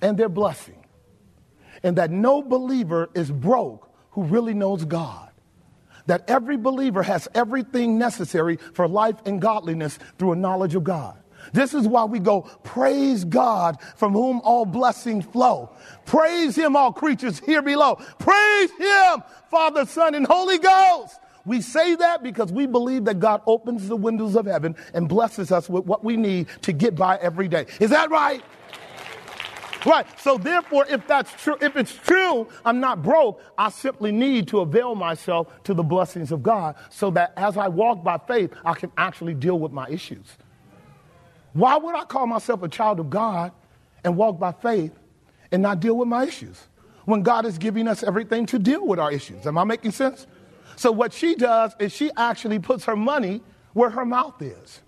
and 0.00 0.18
their 0.18 0.28
blessing. 0.28 0.84
And 1.82 1.96
that 1.96 2.10
no 2.10 2.42
believer 2.42 3.10
is 3.14 3.30
broke 3.30 3.92
who 4.12 4.24
really 4.24 4.54
knows 4.54 4.84
God. 4.84 5.30
That 6.06 6.24
every 6.28 6.56
believer 6.56 7.02
has 7.02 7.28
everything 7.34 7.98
necessary 7.98 8.56
for 8.56 8.88
life 8.88 9.16
and 9.24 9.40
godliness 9.40 9.98
through 10.18 10.32
a 10.32 10.36
knowledge 10.36 10.74
of 10.74 10.84
God. 10.84 11.16
This 11.52 11.74
is 11.74 11.88
why 11.88 12.04
we 12.04 12.20
go, 12.20 12.42
praise 12.62 13.24
God 13.24 13.78
from 13.96 14.12
whom 14.12 14.40
all 14.42 14.64
blessings 14.64 15.24
flow. 15.24 15.70
Praise 16.06 16.54
him, 16.56 16.76
all 16.76 16.92
creatures 16.92 17.40
here 17.40 17.62
below. 17.62 17.96
Praise 18.18 18.70
him, 18.72 19.22
Father, 19.50 19.84
Son, 19.84 20.14
and 20.14 20.26
Holy 20.26 20.58
Ghost. 20.58 21.18
We 21.44 21.60
say 21.60 21.96
that 21.96 22.22
because 22.22 22.52
we 22.52 22.66
believe 22.66 23.04
that 23.06 23.18
God 23.18 23.42
opens 23.46 23.88
the 23.88 23.96
windows 23.96 24.36
of 24.36 24.46
heaven 24.46 24.76
and 24.94 25.08
blesses 25.08 25.50
us 25.50 25.68
with 25.68 25.84
what 25.86 26.04
we 26.04 26.16
need 26.16 26.46
to 26.62 26.72
get 26.72 26.94
by 26.94 27.16
every 27.16 27.48
day. 27.48 27.66
Is 27.80 27.90
that 27.90 28.10
right? 28.10 28.42
Right. 29.84 30.06
So 30.20 30.38
therefore, 30.38 30.86
if 30.88 31.06
that's 31.06 31.32
true, 31.42 31.56
if 31.60 31.76
it's 31.76 31.94
true, 31.94 32.46
I'm 32.64 32.78
not 32.78 33.02
broke. 33.02 33.42
I 33.58 33.70
simply 33.70 34.12
need 34.12 34.46
to 34.48 34.60
avail 34.60 34.94
myself 34.94 35.48
to 35.64 35.74
the 35.74 35.82
blessings 35.82 36.30
of 36.30 36.42
God 36.42 36.76
so 36.90 37.10
that 37.10 37.32
as 37.36 37.56
I 37.56 37.68
walk 37.68 38.04
by 38.04 38.18
faith, 38.18 38.52
I 38.64 38.74
can 38.74 38.92
actually 38.96 39.34
deal 39.34 39.58
with 39.58 39.72
my 39.72 39.88
issues. 39.88 40.26
Why 41.52 41.76
would 41.76 41.94
I 41.96 42.04
call 42.04 42.26
myself 42.26 42.62
a 42.62 42.68
child 42.68 43.00
of 43.00 43.10
God 43.10 43.52
and 44.04 44.16
walk 44.16 44.38
by 44.38 44.52
faith 44.52 44.92
and 45.50 45.62
not 45.62 45.80
deal 45.80 45.96
with 45.96 46.08
my 46.08 46.24
issues 46.24 46.68
when 47.04 47.22
God 47.22 47.44
is 47.44 47.58
giving 47.58 47.88
us 47.88 48.02
everything 48.02 48.46
to 48.46 48.58
deal 48.58 48.86
with 48.86 49.00
our 49.00 49.10
issues? 49.10 49.46
Am 49.46 49.58
I 49.58 49.64
making 49.64 49.90
sense? 49.90 50.26
So 50.82 50.90
what 50.90 51.12
she 51.12 51.36
does 51.36 51.76
is 51.78 51.92
she 51.92 52.10
actually 52.16 52.58
puts 52.58 52.86
her 52.86 52.96
money 52.96 53.40
where 53.72 53.88
her 53.88 54.04
mouth 54.04 54.42
is. 54.42 54.80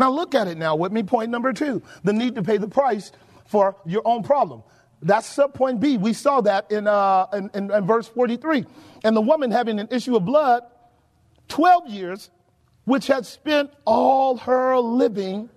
Now 0.00 0.10
look 0.10 0.34
at 0.34 0.48
it 0.48 0.58
now 0.58 0.74
with 0.74 0.90
me. 0.90 1.04
Point 1.04 1.30
number 1.30 1.52
two, 1.52 1.80
the 2.02 2.12
need 2.12 2.34
to 2.34 2.42
pay 2.42 2.56
the 2.56 2.66
price 2.66 3.12
for 3.46 3.76
your 3.86 4.02
own 4.04 4.24
problem. 4.24 4.64
That's 5.00 5.28
sub 5.28 5.54
point 5.54 5.78
B. 5.78 5.96
We 5.96 6.12
saw 6.12 6.40
that 6.40 6.72
in, 6.72 6.88
uh, 6.88 7.28
in, 7.32 7.50
in, 7.54 7.70
in 7.70 7.86
verse 7.86 8.08
43. 8.08 8.66
And 9.04 9.14
the 9.16 9.20
woman 9.20 9.52
having 9.52 9.78
an 9.78 9.86
issue 9.92 10.16
of 10.16 10.24
blood 10.24 10.64
12 11.46 11.88
years, 11.88 12.30
which 12.84 13.06
had 13.06 13.26
spent 13.26 13.70
all 13.84 14.38
her 14.38 14.76
living 14.78 15.50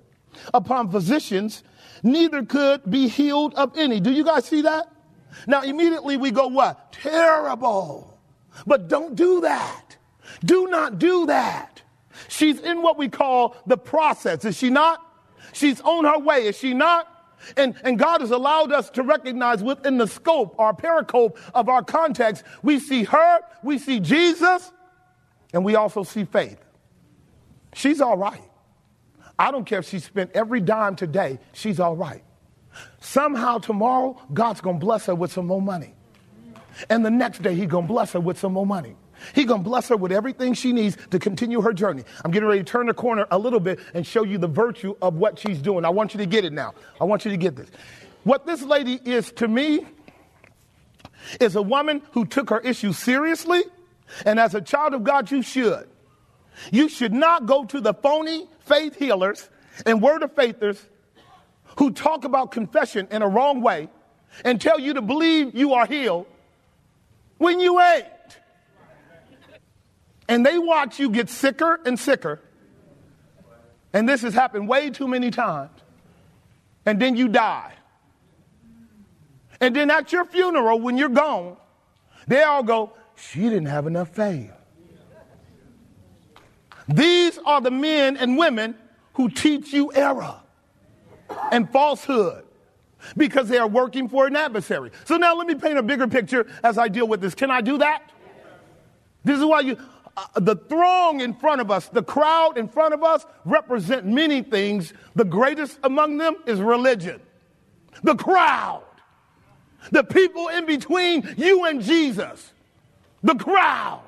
upon 0.54 0.92
physicians, 0.92 1.64
neither 2.04 2.46
could 2.46 2.88
be 2.88 3.08
healed 3.08 3.56
of 3.56 3.76
any. 3.80 4.00
Do 4.00 4.12
you 4.12 4.24
guys 4.24 4.46
see 4.46 4.62
that? 4.62 4.92
Now 5.48 5.64
immediately 5.64 6.18
we 6.18 6.30
go 6.30 6.50
what? 6.50 6.92
Terrible. 6.92 8.17
But 8.66 8.88
don't 8.88 9.16
do 9.16 9.42
that. 9.42 9.98
Do 10.44 10.68
not 10.68 11.00
do 11.00 11.26
that. 11.28 11.82
She's 12.28 12.60
in 12.60 12.82
what 12.82 12.98
we 12.98 13.10
call 13.10 13.56
the 13.66 13.78
process, 13.78 14.44
is 14.46 14.58
she 14.58 14.70
not? 14.70 15.04
She's 15.54 15.82
on 15.82 16.06
her 16.06 16.20
way, 16.20 16.48
is 16.48 16.58
she 16.58 16.74
not? 16.74 17.14
And, 17.56 17.76
and 17.84 18.00
God 18.00 18.22
has 18.22 18.32
allowed 18.32 18.72
us 18.72 18.90
to 18.92 19.04
recognize 19.04 19.64
within 19.64 19.98
the 19.98 20.08
scope, 20.08 20.56
our 20.60 20.74
pericope 20.74 21.38
of 21.54 21.70
our 21.70 21.84
context, 21.84 22.44
we 22.64 22.80
see 22.80 23.04
her, 23.04 23.40
we 23.64 23.78
see 23.78 24.00
Jesus, 24.00 24.72
and 25.54 25.64
we 25.64 25.76
also 25.76 26.04
see 26.04 26.26
faith. 26.26 26.60
She's 27.74 28.02
all 28.02 28.18
right. 28.18 28.42
I 29.40 29.52
don't 29.52 29.66
care 29.66 29.80
if 29.80 29.88
she 29.88 30.00
spent 30.00 30.32
every 30.34 30.60
dime 30.60 30.96
today, 30.96 31.40
she's 31.54 31.80
all 31.80 31.96
right. 31.96 32.24
Somehow 33.00 33.60
tomorrow, 33.60 34.20
God's 34.34 34.62
gonna 34.62 34.80
bless 34.80 35.06
her 35.06 35.16
with 35.16 35.32
some 35.32 35.48
more 35.48 35.62
money. 35.62 35.94
And 36.90 37.06
the 37.06 37.12
next 37.12 37.42
day, 37.42 37.56
He's 37.56 37.68
gonna 37.68 37.88
bless 37.88 38.14
her 38.14 38.20
with 38.20 38.40
some 38.40 38.54
more 38.54 38.66
money. 38.66 38.96
He's 39.34 39.46
gonna 39.46 39.64
bless 39.64 39.90
her 39.90 39.98
with 39.98 40.12
everything 40.12 40.54
she 40.54 40.74
needs 40.74 40.98
to 41.12 41.20
continue 41.20 41.62
her 41.62 41.74
journey. 41.74 42.04
I'm 42.24 42.32
getting 42.32 42.48
ready 42.48 42.64
to 42.64 42.66
turn 42.66 42.88
the 42.88 42.94
corner 42.94 43.26
a 43.32 43.38
little 43.38 43.60
bit 43.60 43.80
and 43.94 44.06
show 44.06 44.24
you 44.24 44.38
the 44.38 44.48
virtue 44.48 44.96
of 45.02 45.16
what 45.16 45.40
she's 45.40 45.60
doing. 45.60 45.86
I 45.86 45.90
want 45.90 46.14
you 46.14 46.20
to 46.20 46.26
get 46.26 46.46
it 46.46 46.54
now. 46.54 46.74
I 47.02 47.04
want 47.06 47.26
you 47.26 47.32
to 47.32 47.38
get 47.38 47.56
this. 47.56 47.70
What 48.24 48.46
this 48.46 48.62
lady 48.62 49.00
is 49.06 49.32
to 49.34 49.48
me 49.48 49.86
is 51.40 51.56
a 51.56 51.62
woman 51.62 52.02
who 52.12 52.26
took 52.26 52.50
her 52.50 52.60
issue 52.60 52.94
seriously, 52.94 53.64
and 54.26 54.40
as 54.40 54.54
a 54.54 54.62
child 54.62 54.94
of 54.94 55.04
God, 55.04 55.32
you 55.32 55.42
should. 55.42 55.88
You 56.72 56.90
should 56.90 57.14
not 57.14 57.46
go 57.46 57.66
to 57.66 57.82
the 57.82 57.94
phony 57.94 58.48
faith 58.60 58.98
healers 58.98 59.50
and 59.86 60.02
word 60.02 60.24
of 60.24 60.34
faithers 60.36 60.84
who 61.78 61.92
talk 61.92 62.26
about 62.26 62.52
confession 62.52 63.08
in 63.12 63.22
a 63.22 63.28
wrong 63.28 63.62
way 63.62 63.90
and 64.44 64.60
tell 64.60 64.80
you 64.80 64.94
to 64.96 65.02
believe 65.02 65.56
you 65.56 65.74
are 65.74 65.86
healed 65.86 66.26
when 67.38 67.60
you 67.60 67.80
ate. 67.80 68.06
And 70.28 70.46
they 70.46 70.58
watch 70.58 71.00
you 71.00 71.10
get 71.10 71.30
sicker 71.30 71.80
and 71.86 71.98
sicker. 71.98 72.42
And 73.94 74.08
this 74.08 74.22
has 74.22 74.34
happened 74.34 74.68
way 74.68 74.90
too 74.90 75.08
many 75.08 75.32
times. 75.32 75.72
And 76.86 77.02
then 77.02 77.16
you 77.16 77.28
die. 77.28 77.74
And 79.60 79.76
then 79.76 79.90
at 79.90 80.12
your 80.12 80.26
funeral, 80.26 80.80
when 80.80 80.98
you're 80.98 81.10
gone, 81.10 81.58
they 82.28 82.44
all 82.44 82.64
go, 82.64 82.94
She 83.16 83.42
didn't 83.42 83.68
have 83.68 83.88
enough 83.88 84.10
faith. 84.10 84.52
These 86.88 87.38
are 87.46 87.60
the 87.60 87.72
men 87.72 88.18
and 88.18 88.38
women 88.38 88.76
who 89.14 89.30
teach 89.30 89.74
you 89.74 89.92
error 89.94 90.40
and 91.52 91.70
falsehood 91.70 92.47
because 93.16 93.48
they 93.48 93.58
are 93.58 93.68
working 93.68 94.10
for 94.10 94.28
an 94.28 94.36
adversary. 94.36 94.92
So 95.06 95.18
now 95.18 95.36
let 95.36 95.48
me 95.48 95.56
paint 95.56 95.78
a 95.78 95.84
bigger 95.84 96.08
picture 96.08 96.48
as 96.64 96.78
I 96.78 96.88
deal 96.88 97.08
with 97.08 97.22
this. 97.22 97.36
Can 97.36 97.52
I 97.52 97.62
do 97.62 97.78
that? 97.78 98.12
This 99.24 99.40
is 99.40 99.46
why 99.46 99.62
you, 99.62 99.78
uh, 100.16 100.40
the 100.40 100.56
throng 100.56 101.22
in 101.22 101.34
front 101.34 101.62
of 101.62 101.70
us, 101.70 101.90
the 101.90 102.04
crowd 102.04 102.58
in 102.58 102.68
front 102.68 102.94
of 102.94 103.04
us 103.04 103.26
represent 103.46 104.06
many 104.06 104.42
things. 104.42 104.94
The 105.16 105.26
greatest 105.26 105.80
among 105.84 106.18
them 106.18 106.38
is 106.46 106.60
religion. 106.60 107.22
The 108.04 108.16
crowd. 108.16 108.84
The 109.92 110.04
people 110.04 110.48
in 110.50 110.66
between 110.66 111.36
you 111.38 111.66
and 111.66 111.82
Jesus. 111.82 112.54
The 113.24 113.36
crowd. 113.36 114.02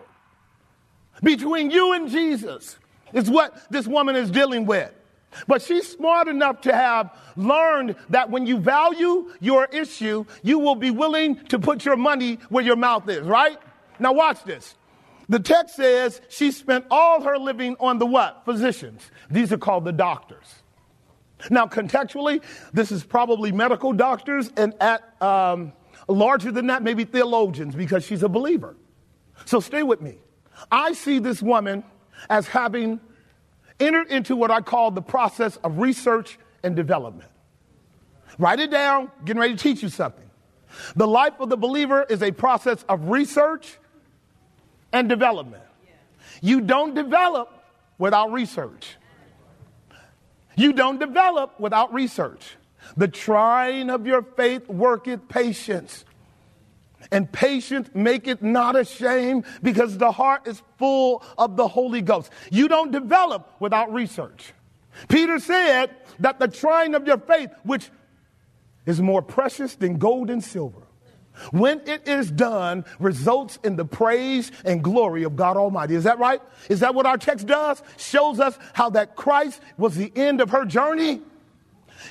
Between 1.21 1.69
you 1.69 1.93
and 1.93 2.09
Jesus 2.09 2.77
is 3.13 3.29
what 3.29 3.69
this 3.69 3.87
woman 3.87 4.15
is 4.15 4.31
dealing 4.31 4.65
with. 4.65 4.91
But 5.47 5.61
she's 5.61 5.87
smart 5.87 6.27
enough 6.27 6.61
to 6.61 6.73
have 6.73 7.15
learned 7.35 7.95
that 8.09 8.29
when 8.29 8.45
you 8.47 8.57
value 8.57 9.31
your 9.39 9.65
issue, 9.65 10.25
you 10.41 10.59
will 10.59 10.75
be 10.75 10.91
willing 10.91 11.35
to 11.47 11.59
put 11.59 11.85
your 11.85 11.97
money 11.97 12.39
where 12.49 12.63
your 12.63 12.75
mouth 12.75 13.07
is, 13.09 13.21
right? 13.21 13.57
Now 13.99 14.13
watch 14.13 14.43
this. 14.43 14.75
The 15.27 15.39
text 15.39 15.75
says 15.75 16.21
she 16.29 16.51
spent 16.51 16.85
all 16.89 17.21
her 17.21 17.37
living 17.37 17.75
on 17.79 17.99
the 17.99 18.05
what? 18.05 18.41
Physicians. 18.45 19.11
These 19.29 19.53
are 19.53 19.59
called 19.59 19.85
the 19.85 19.91
doctors. 19.91 20.47
Now, 21.49 21.67
contextually, 21.67 22.43
this 22.73 22.91
is 22.91 23.03
probably 23.03 23.51
medical 23.51 23.93
doctors 23.93 24.51
and 24.57 24.73
at 24.81 25.21
um, 25.21 25.71
larger 26.07 26.51
than 26.51 26.67
that, 26.67 26.83
maybe 26.83 27.05
theologians, 27.05 27.75
because 27.75 28.03
she's 28.03 28.23
a 28.23 28.29
believer. 28.29 28.75
So 29.45 29.59
stay 29.59 29.83
with 29.83 30.01
me. 30.01 30.17
I 30.71 30.93
see 30.93 31.19
this 31.19 31.41
woman 31.41 31.83
as 32.29 32.47
having 32.47 32.99
entered 33.79 34.07
into 34.07 34.35
what 34.35 34.51
I 34.51 34.61
call 34.61 34.91
the 34.91 35.01
process 35.01 35.57
of 35.57 35.79
research 35.79 36.37
and 36.63 36.75
development. 36.75 37.29
Write 38.37 38.59
it 38.59 38.71
down, 38.71 39.11
getting 39.25 39.39
ready 39.39 39.55
to 39.55 39.61
teach 39.61 39.81
you 39.83 39.89
something. 39.89 40.29
The 40.95 41.07
life 41.07 41.33
of 41.39 41.49
the 41.49 41.57
believer 41.57 42.05
is 42.09 42.21
a 42.21 42.31
process 42.31 42.83
of 42.87 43.09
research 43.09 43.77
and 44.91 45.09
development. 45.09 45.63
You 46.41 46.61
don't 46.61 46.93
develop 46.93 47.63
without 47.97 48.31
research. 48.31 48.95
You 50.55 50.73
don't 50.73 50.99
develop 50.99 51.59
without 51.59 51.93
research. 51.93 52.55
The 52.97 53.07
trying 53.07 53.89
of 53.89 54.05
your 54.07 54.21
faith 54.21 54.67
worketh 54.67 55.27
patience. 55.27 56.05
And 57.11 57.31
patience 57.31 57.89
maketh 57.93 58.41
not 58.41 58.75
ashamed 58.75 59.45
because 59.63 59.97
the 59.97 60.11
heart 60.11 60.47
is 60.47 60.61
full 60.77 61.23
of 61.37 61.55
the 61.55 61.67
Holy 61.67 62.01
Ghost. 62.01 62.31
You 62.51 62.67
don't 62.67 62.91
develop 62.91 63.55
without 63.59 63.91
research. 63.93 64.53
Peter 65.07 65.39
said 65.39 65.95
that 66.19 66.39
the 66.39 66.47
trying 66.47 66.95
of 66.95 67.07
your 67.07 67.17
faith, 67.17 67.49
which 67.63 67.89
is 68.85 69.01
more 69.01 69.21
precious 69.21 69.75
than 69.75 69.97
gold 69.97 70.29
and 70.29 70.43
silver, 70.43 70.81
when 71.51 71.81
it 71.87 72.07
is 72.07 72.29
done, 72.29 72.83
results 72.99 73.59
in 73.63 73.75
the 73.77 73.85
praise 73.85 74.51
and 74.65 74.83
glory 74.83 75.23
of 75.23 75.35
God 75.35 75.55
Almighty. 75.57 75.95
Is 75.95 76.03
that 76.03 76.19
right? 76.19 76.41
Is 76.69 76.81
that 76.81 76.93
what 76.93 77.05
our 77.05 77.17
text 77.17 77.47
does? 77.47 77.81
Shows 77.97 78.39
us 78.39 78.57
how 78.73 78.89
that 78.91 79.15
Christ 79.15 79.61
was 79.77 79.95
the 79.95 80.11
end 80.15 80.41
of 80.41 80.49
her 80.49 80.65
journey. 80.65 81.21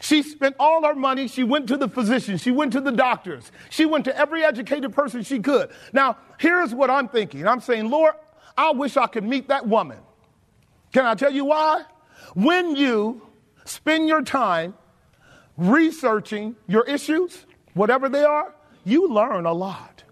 She 0.01 0.23
spent 0.23 0.57
all 0.59 0.85
her 0.85 0.95
money. 0.95 1.29
She 1.29 1.45
went 1.45 1.69
to 1.69 1.77
the 1.77 1.89
physicians. 1.89 2.43
She 2.43 2.51
went 2.51 2.73
to 2.73 2.81
the 2.81 2.93
doctors. 2.93 3.51
She 3.71 3.87
went 3.87 4.05
to 4.07 4.17
every 4.17 4.45
educated 4.45 4.93
person 4.93 5.23
she 5.23 5.41
could. 5.41 5.71
Now, 5.93 6.19
here's 6.39 6.75
what 6.75 6.91
I'm 6.91 7.09
thinking. 7.09 7.47
I'm 7.47 7.61
saying, 7.61 7.91
Lord, 7.91 8.15
I 8.57 8.73
wish 8.73 8.97
I 8.97 9.07
could 9.07 9.25
meet 9.25 9.49
that 9.49 9.67
woman. 9.67 9.99
Can 10.93 11.07
I 11.07 11.15
tell 11.15 11.33
you 11.33 11.47
why? 11.47 11.85
When 12.35 12.77
you 12.77 13.23
spend 13.65 14.09
your 14.09 14.23
time 14.23 14.75
researching 15.57 16.57
your 16.67 16.85
issues, 16.85 17.47
whatever 17.75 18.09
they 18.09 18.25
are, 18.25 18.55
you 18.85 19.09
learn 19.09 19.47
a 19.47 19.53
lot. 19.53 20.03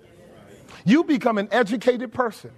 You 0.84 1.02
become 1.04 1.38
an 1.38 1.48
educated 1.50 2.12
person. 2.12 2.50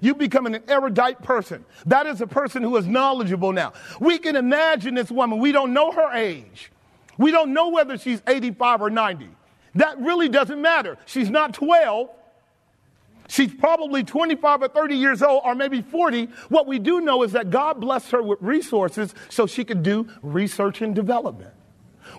You 0.00 0.14
become 0.14 0.46
an 0.46 0.62
erudite 0.68 1.22
person. 1.22 1.64
That 1.86 2.06
is 2.06 2.20
a 2.20 2.26
person 2.26 2.62
who 2.62 2.76
is 2.76 2.86
knowledgeable 2.86 3.52
now. 3.52 3.72
We 4.00 4.18
can 4.18 4.36
imagine 4.36 4.94
this 4.94 5.10
woman. 5.10 5.38
We 5.38 5.52
don't 5.52 5.72
know 5.72 5.92
her 5.92 6.12
age. 6.12 6.72
We 7.18 7.30
don't 7.30 7.52
know 7.52 7.68
whether 7.68 7.98
she's 7.98 8.22
85 8.26 8.82
or 8.82 8.90
90. 8.90 9.28
That 9.74 9.98
really 10.00 10.28
doesn't 10.28 10.60
matter. 10.60 10.96
She's 11.06 11.30
not 11.30 11.54
12. 11.54 12.08
She's 13.28 13.54
probably 13.54 14.02
25 14.02 14.62
or 14.62 14.68
30 14.68 14.96
years 14.96 15.22
old, 15.22 15.42
or 15.44 15.54
maybe 15.54 15.82
40. 15.82 16.28
What 16.48 16.66
we 16.66 16.80
do 16.80 17.00
know 17.00 17.22
is 17.22 17.32
that 17.32 17.50
God 17.50 17.80
blessed 17.80 18.10
her 18.10 18.22
with 18.22 18.40
resources 18.42 19.14
so 19.28 19.46
she 19.46 19.64
could 19.64 19.84
do 19.84 20.08
research 20.22 20.82
and 20.82 20.94
development. 20.94 21.52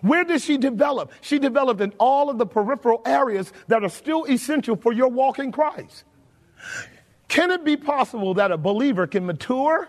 Where 0.02 0.24
did 0.24 0.42
she 0.42 0.58
develop? 0.58 1.12
She 1.20 1.38
developed 1.38 1.82
in 1.82 1.92
all 1.98 2.30
of 2.30 2.38
the 2.38 2.46
peripheral 2.46 3.02
areas 3.06 3.52
that 3.68 3.84
are 3.84 3.90
still 3.90 4.24
essential 4.26 4.78
for 4.78 4.94
your 4.94 5.10
walk 5.10 5.40
in 5.40 5.52
Christ. 5.52 6.06
Can 7.32 7.50
it 7.50 7.64
be 7.64 7.78
possible 7.78 8.34
that 8.34 8.52
a 8.52 8.58
believer 8.58 9.08
can 9.08 9.26
mature 9.26 9.88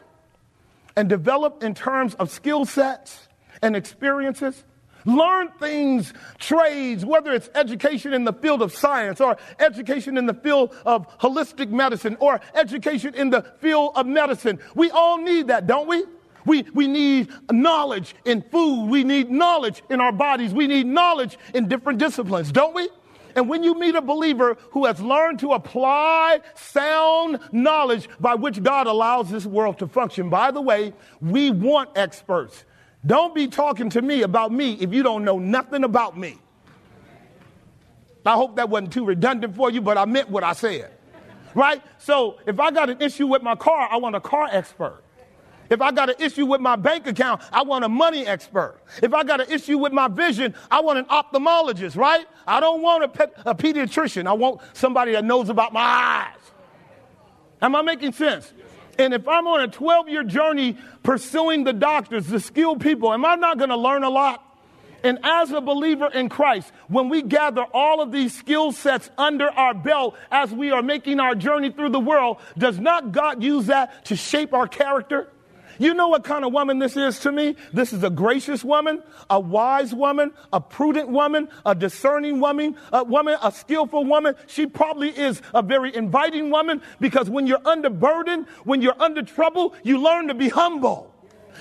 and 0.94 1.08
develop 1.08 1.64
in 1.64 1.74
terms 1.74 2.14
of 2.14 2.30
skill 2.30 2.64
sets 2.64 3.26
and 3.60 3.74
experiences? 3.74 4.62
Learn 5.06 5.48
things, 5.58 6.14
trades, 6.38 7.04
whether 7.04 7.32
it's 7.32 7.50
education 7.56 8.14
in 8.14 8.22
the 8.22 8.32
field 8.32 8.62
of 8.62 8.72
science 8.72 9.20
or 9.20 9.36
education 9.58 10.16
in 10.16 10.26
the 10.26 10.34
field 10.34 10.72
of 10.86 11.18
holistic 11.18 11.68
medicine 11.68 12.16
or 12.20 12.40
education 12.54 13.12
in 13.16 13.30
the 13.30 13.42
field 13.58 13.90
of 13.96 14.06
medicine. 14.06 14.60
We 14.76 14.92
all 14.92 15.18
need 15.18 15.48
that, 15.48 15.66
don't 15.66 15.88
we? 15.88 16.04
We, 16.46 16.62
we 16.74 16.86
need 16.86 17.28
knowledge 17.50 18.14
in 18.24 18.42
food. 18.52 18.88
We 18.88 19.02
need 19.02 19.32
knowledge 19.32 19.82
in 19.90 20.00
our 20.00 20.12
bodies. 20.12 20.54
We 20.54 20.68
need 20.68 20.86
knowledge 20.86 21.36
in 21.54 21.66
different 21.66 21.98
disciplines, 21.98 22.52
don't 22.52 22.72
we? 22.72 22.88
And 23.34 23.48
when 23.48 23.62
you 23.62 23.78
meet 23.78 23.94
a 23.94 24.02
believer 24.02 24.56
who 24.70 24.86
has 24.86 25.00
learned 25.00 25.38
to 25.40 25.52
apply 25.52 26.40
sound 26.54 27.38
knowledge 27.52 28.08
by 28.20 28.34
which 28.34 28.62
God 28.62 28.86
allows 28.86 29.30
this 29.30 29.46
world 29.46 29.78
to 29.78 29.86
function, 29.86 30.30
by 30.30 30.50
the 30.50 30.60
way, 30.60 30.92
we 31.20 31.50
want 31.50 31.90
experts. 31.96 32.64
Don't 33.04 33.34
be 33.34 33.48
talking 33.48 33.90
to 33.90 34.02
me 34.02 34.22
about 34.22 34.52
me 34.52 34.74
if 34.74 34.92
you 34.92 35.02
don't 35.02 35.24
know 35.24 35.38
nothing 35.38 35.84
about 35.84 36.16
me. 36.16 36.38
I 38.24 38.34
hope 38.34 38.56
that 38.56 38.68
wasn't 38.68 38.92
too 38.92 39.04
redundant 39.04 39.56
for 39.56 39.70
you, 39.70 39.80
but 39.80 39.98
I 39.98 40.04
meant 40.04 40.30
what 40.30 40.44
I 40.44 40.52
said. 40.52 40.92
Right? 41.54 41.82
So 41.98 42.38
if 42.46 42.60
I 42.60 42.70
got 42.70 42.88
an 42.88 43.02
issue 43.02 43.26
with 43.26 43.42
my 43.42 43.56
car, 43.56 43.88
I 43.90 43.96
want 43.96 44.14
a 44.14 44.20
car 44.20 44.48
expert. 44.50 45.02
If 45.72 45.80
I 45.80 45.90
got 45.90 46.10
an 46.10 46.16
issue 46.18 46.44
with 46.44 46.60
my 46.60 46.76
bank 46.76 47.06
account, 47.06 47.40
I 47.50 47.62
want 47.62 47.82
a 47.82 47.88
money 47.88 48.26
expert. 48.26 48.76
If 49.02 49.14
I 49.14 49.24
got 49.24 49.40
an 49.40 49.50
issue 49.50 49.78
with 49.78 49.90
my 49.90 50.06
vision, 50.06 50.54
I 50.70 50.82
want 50.82 50.98
an 50.98 51.06
ophthalmologist, 51.06 51.96
right? 51.96 52.26
I 52.46 52.60
don't 52.60 52.82
want 52.82 53.04
a, 53.04 53.08
pet, 53.08 53.32
a 53.46 53.54
pediatrician. 53.54 54.26
I 54.26 54.34
want 54.34 54.60
somebody 54.74 55.12
that 55.12 55.24
knows 55.24 55.48
about 55.48 55.72
my 55.72 55.80
eyes. 55.80 56.36
Am 57.62 57.74
I 57.74 57.80
making 57.80 58.12
sense? 58.12 58.52
And 58.98 59.14
if 59.14 59.26
I'm 59.26 59.46
on 59.46 59.62
a 59.62 59.68
12 59.68 60.10
year 60.10 60.22
journey 60.22 60.76
pursuing 61.02 61.64
the 61.64 61.72
doctors, 61.72 62.26
the 62.26 62.38
skilled 62.38 62.82
people, 62.82 63.10
am 63.10 63.24
I 63.24 63.36
not 63.36 63.56
going 63.56 63.70
to 63.70 63.76
learn 63.78 64.04
a 64.04 64.10
lot? 64.10 64.44
And 65.02 65.20
as 65.22 65.52
a 65.52 65.62
believer 65.62 66.08
in 66.12 66.28
Christ, 66.28 66.70
when 66.88 67.08
we 67.08 67.22
gather 67.22 67.64
all 67.72 68.02
of 68.02 68.12
these 68.12 68.36
skill 68.36 68.72
sets 68.72 69.08
under 69.16 69.48
our 69.48 69.72
belt 69.72 70.18
as 70.30 70.52
we 70.52 70.70
are 70.70 70.82
making 70.82 71.18
our 71.18 71.34
journey 71.34 71.70
through 71.70 71.88
the 71.88 71.98
world, 71.98 72.36
does 72.58 72.78
not 72.78 73.10
God 73.10 73.42
use 73.42 73.68
that 73.68 74.04
to 74.04 74.16
shape 74.16 74.52
our 74.52 74.68
character? 74.68 75.28
You 75.82 75.94
know 75.94 76.06
what 76.06 76.22
kind 76.22 76.44
of 76.44 76.52
woman 76.52 76.78
this 76.78 76.96
is 76.96 77.18
to 77.20 77.32
me? 77.32 77.56
This 77.72 77.92
is 77.92 78.04
a 78.04 78.08
gracious 78.08 78.62
woman, 78.62 79.02
a 79.28 79.40
wise 79.40 79.92
woman, 79.92 80.30
a 80.52 80.60
prudent 80.60 81.08
woman, 81.08 81.48
a 81.66 81.74
discerning 81.74 82.38
woman, 82.38 82.76
a 82.92 83.02
woman, 83.02 83.36
a 83.42 83.50
skillful 83.50 84.04
woman. 84.04 84.36
She 84.46 84.66
probably 84.66 85.08
is 85.08 85.42
a 85.52 85.60
very 85.60 85.92
inviting 85.92 86.50
woman 86.50 86.82
because 87.00 87.28
when 87.28 87.48
you're 87.48 87.66
under 87.66 87.90
burden, 87.90 88.46
when 88.62 88.80
you're 88.80 89.02
under 89.02 89.22
trouble, 89.22 89.74
you 89.82 90.00
learn 90.00 90.28
to 90.28 90.34
be 90.34 90.50
humble. 90.50 91.12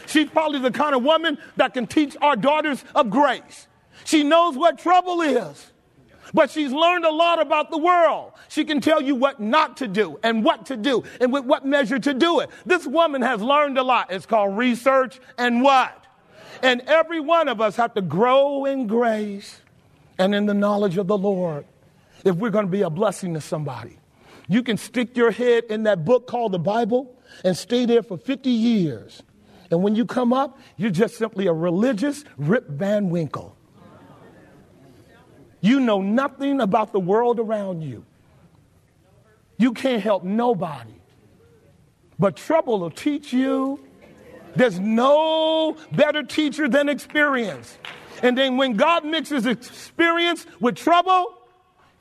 She's 0.06 0.30
probably 0.30 0.60
the 0.60 0.70
kind 0.70 0.94
of 0.94 1.02
woman 1.02 1.40
that 1.56 1.74
can 1.74 1.88
teach 1.88 2.16
our 2.22 2.36
daughters 2.36 2.86
of 2.94 3.10
grace. 3.10 3.68
She 4.06 4.24
knows 4.24 4.56
what 4.56 4.78
trouble 4.78 5.22
is 5.22 5.71
but 6.34 6.50
she's 6.50 6.72
learned 6.72 7.06
a 7.06 7.12
lot 7.12 7.42
about 7.42 7.72
the 7.72 7.78
world. 7.78 8.34
She 8.48 8.66
can 8.66 8.82
tell 8.82 9.02
you 9.02 9.16
what 9.16 9.40
not 9.40 9.78
to 9.78 9.88
do 9.88 10.20
and 10.24 10.44
what 10.44 10.66
to 10.68 10.78
do 10.78 11.04
and 11.20 11.32
with 11.32 11.46
what 11.46 11.66
measure 11.66 12.00
to 12.00 12.14
do 12.14 12.40
it. 12.40 12.50
This 12.66 12.86
woman 12.86 13.22
has 13.22 13.42
learned 13.42 13.78
a 13.78 13.84
lot. 13.84 14.12
It's 14.12 14.26
called 14.26 14.58
research 14.58 15.20
and 15.38 15.62
what? 15.62 15.98
And 16.62 16.82
every 16.82 17.20
one 17.20 17.48
of 17.48 17.60
us 17.60 17.76
have 17.76 17.94
to 17.96 18.02
grow 18.02 18.66
in 18.66 18.88
grace 18.88 19.62
and 20.18 20.36
in 20.36 20.46
the 20.46 20.54
knowledge 20.54 20.98
of 20.98 21.08
the 21.08 21.18
Lord 21.18 21.66
if 22.24 22.36
we're 22.36 22.52
going 22.52 22.66
to 22.66 22.72
be 22.72 22.84
a 22.84 22.90
blessing 22.90 23.34
to 23.34 23.42
somebody. 23.42 23.98
You 24.48 24.64
can 24.64 24.78
stick 24.78 25.18
your 25.18 25.32
head 25.32 25.66
in 25.70 25.84
that 25.84 26.06
book 26.06 26.28
called 26.28 26.52
the 26.52 26.60
Bible 26.60 27.16
and 27.44 27.56
stay 27.56 27.86
there 27.86 28.04
for 28.04 28.18
50 28.18 28.50
years. 28.50 29.24
And 29.72 29.82
when 29.82 29.96
you 29.96 30.06
come 30.06 30.34
up, 30.34 30.60
you're 30.78 30.92
just 30.92 31.16
simply 31.18 31.48
a 31.48 31.54
religious 31.54 32.26
Rip 32.38 32.68
Van 32.68 33.10
Winkle. 33.10 33.56
You 35.62 35.80
know 35.80 36.02
nothing 36.02 36.60
about 36.60 36.92
the 36.92 37.00
world 37.00 37.40
around 37.40 37.82
you. 37.82 38.04
You 39.58 39.74
can't 39.74 40.02
help 40.02 40.24
nobody. 40.24 40.96
But 42.18 42.36
trouble 42.36 42.80
will 42.80 42.92
teach 42.92 43.32
you. 43.32 43.80
There's 44.56 44.80
no 44.80 45.78
better 45.92 46.24
teacher 46.24 46.68
than 46.68 46.90
experience. 46.90 47.78
And 48.24 48.38
then 48.38 48.58
when 48.58 48.74
God 48.74 49.06
mixes 49.06 49.46
experience 49.46 50.46
with 50.60 50.76
trouble, 50.76 51.34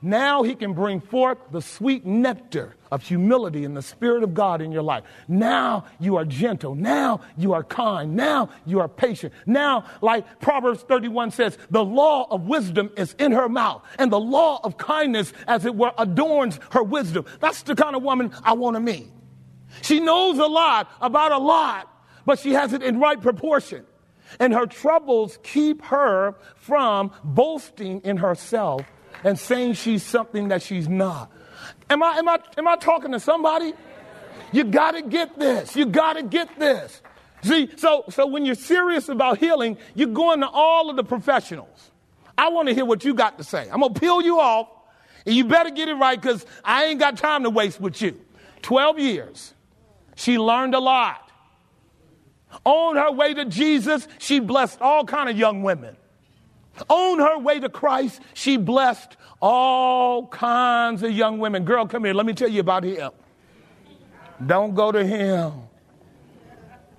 now 0.03 0.43
he 0.43 0.55
can 0.55 0.73
bring 0.73 1.01
forth 1.01 1.39
the 1.51 1.63
sweet 1.63 2.05
nectar 2.05 2.75
of 2.91 3.03
humility 3.03 3.65
and 3.65 3.77
the 3.77 3.83
Spirit 3.83 4.23
of 4.23 4.35
God 4.35 4.61
in 4.61 4.73
your 4.73 4.83
life. 4.83 5.05
Now 5.29 5.85
you 5.99 6.17
are 6.17 6.25
gentle. 6.25 6.75
Now 6.75 7.21
you 7.37 7.53
are 7.53 7.63
kind. 7.63 8.17
Now 8.17 8.51
you 8.67 8.81
are 8.81 8.89
patient. 8.89 9.33
Now, 9.47 9.85
like 10.01 10.41
Proverbs 10.41 10.83
31 10.83 11.31
says, 11.31 11.57
the 11.71 11.85
law 11.85 12.27
of 12.31 12.47
wisdom 12.49 12.91
is 12.97 13.15
in 13.19 13.33
her 13.33 13.49
mouth, 13.49 13.83
and 13.99 14.13
the 14.13 14.21
law 14.21 14.61
of 14.65 14.77
kindness, 14.77 15.33
as 15.47 15.65
it 15.65 15.75
were, 15.75 15.93
adorns 15.99 16.59
her 16.73 16.83
wisdom. 16.83 17.25
That's 17.41 17.63
the 17.63 17.75
kind 17.75 17.95
of 17.95 18.03
woman 18.03 18.33
I 18.43 18.55
want 18.55 18.77
to 18.77 18.81
meet. 18.81 19.09
She 19.83 20.01
knows 20.01 20.39
a 20.39 20.47
lot 20.47 20.91
about 21.01 21.33
a 21.33 21.39
lot, 21.39 21.89
but 22.27 22.39
she 22.39 22.53
has 22.53 22.73
it 22.73 22.83
in 22.83 22.99
right 22.99 23.21
proportion. 23.21 23.85
And 24.39 24.53
her 24.55 24.67
troubles 24.67 25.39
keep 25.43 25.83
her 25.87 26.37
from 26.57 27.13
boasting 27.25 28.01
in 28.03 28.19
herself 28.19 28.83
and 29.25 29.39
saying 29.39 29.75
she's 29.75 30.03
something 30.03 30.49
that 30.49 30.63
she's 30.63 30.89
not. 30.89 31.33
Am 31.91 32.03
I, 32.05 32.19
am 32.19 32.29
I, 32.29 32.39
am 32.57 32.69
I 32.69 32.77
talking 32.77 33.11
to 33.13 33.21
somebody? 33.21 33.75
You 34.53 34.65
got 34.65 34.93
to 34.93 35.03
get 35.03 35.39
this. 35.39 35.75
You 35.75 35.87
got 35.87 36.15
to 36.15 36.23
get 36.23 36.59
this. 36.59 37.03
See, 37.43 37.71
so, 37.77 38.05
so 38.11 38.27
when 38.27 38.45
you're 38.45 38.55
serious 38.55 39.09
about 39.09 39.39
healing, 39.39 39.77
you're 39.95 40.09
going 40.09 40.41
to 40.41 40.49
all 40.49 40.89
of 40.89 40.97
the 40.97 41.05
professionals. 41.05 41.91
I 42.39 42.49
want 42.49 42.69
to 42.69 42.75
hear 42.75 42.85
what 42.85 43.05
you 43.05 43.13
got 43.13 43.39
to 43.39 43.45
say. 43.45 43.69
I'm 43.71 43.81
going 43.81 43.93
to 43.93 44.01
peel 44.01 44.23
you 44.23 44.39
off, 44.39 44.69
and 45.27 45.35
you 45.35 45.45
better 45.45 45.71
get 45.71 45.89
it 45.89 45.95
right 45.95 46.21
because 46.21 46.47
I 46.65 46.85
ain't 46.85 47.01
got 47.01 47.17
time 47.17 47.43
to 47.43 47.51
waste 47.51 47.81
with 47.81 48.01
you. 48.01 48.21
12 48.63 48.99
years. 48.99 49.55
She 50.15 50.39
learned 50.39 50.75
a 50.75 50.81
lot. 50.81 51.31
On 52.65 52.97
her 52.97 53.11
way 53.11 53.35
to 53.35 53.45
Jesus, 53.47 54.07
she 54.19 54.39
blessed 54.39 54.81
all 54.81 55.05
kind 55.05 55.29
of 55.29 55.37
young 55.37 55.63
women. 55.63 55.97
On 56.89 57.19
her 57.19 57.39
way 57.39 57.61
to 57.61 57.69
Christ, 57.69 58.21
she 58.35 58.57
blessed 58.57 59.17
all 59.41 60.27
kinds 60.27 61.03
of 61.03 61.13
young 61.13 61.39
women. 61.39 61.65
Girl, 61.65 61.87
come 61.87 62.05
here. 62.05 62.15
Let 62.15 62.27
me 62.27 62.33
tell 62.33 62.49
you 62.49 62.61
about 62.61 62.85
him. 62.85 63.11
Don't 64.45 64.75
go 64.75 64.93
to 64.93 65.05
him. 65.05 65.53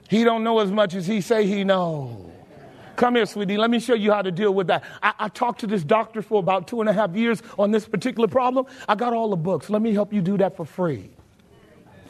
He 0.10 0.24
don't 0.24 0.44
know 0.44 0.60
as 0.60 0.72
much 0.72 0.94
as 0.94 1.08
he 1.08 1.22
say 1.22 1.48
he 1.48 1.64
know. 1.64 2.32
Come 2.96 3.16
here, 3.16 3.26
sweetie. 3.26 3.58
Let 3.58 3.70
me 3.70 3.80
show 3.80 3.94
you 3.94 4.12
how 4.12 4.22
to 4.22 4.32
deal 4.32 4.54
with 4.54 4.68
that. 4.68 4.84
I, 5.02 5.14
I, 5.18 5.28
talked 5.30 5.62
to 5.62 5.68
this 5.68 5.84
doctor 5.84 6.22
for 6.22 6.40
about 6.40 6.68
two 6.68 6.82
and 6.82 6.90
a 6.90 6.94
half 6.94 7.16
years 7.16 7.42
on 7.58 7.72
this 7.72 7.88
particular 7.88 8.28
problem. 8.28 8.66
I 8.88 8.96
got 8.96 9.14
all 9.14 9.30
the 9.30 9.38
books. 9.38 9.70
Let 9.70 9.82
me 9.82 9.94
help 9.94 10.14
you 10.14 10.22
do 10.22 10.38
that 10.38 10.58
for 10.58 10.66
free. 10.66 11.10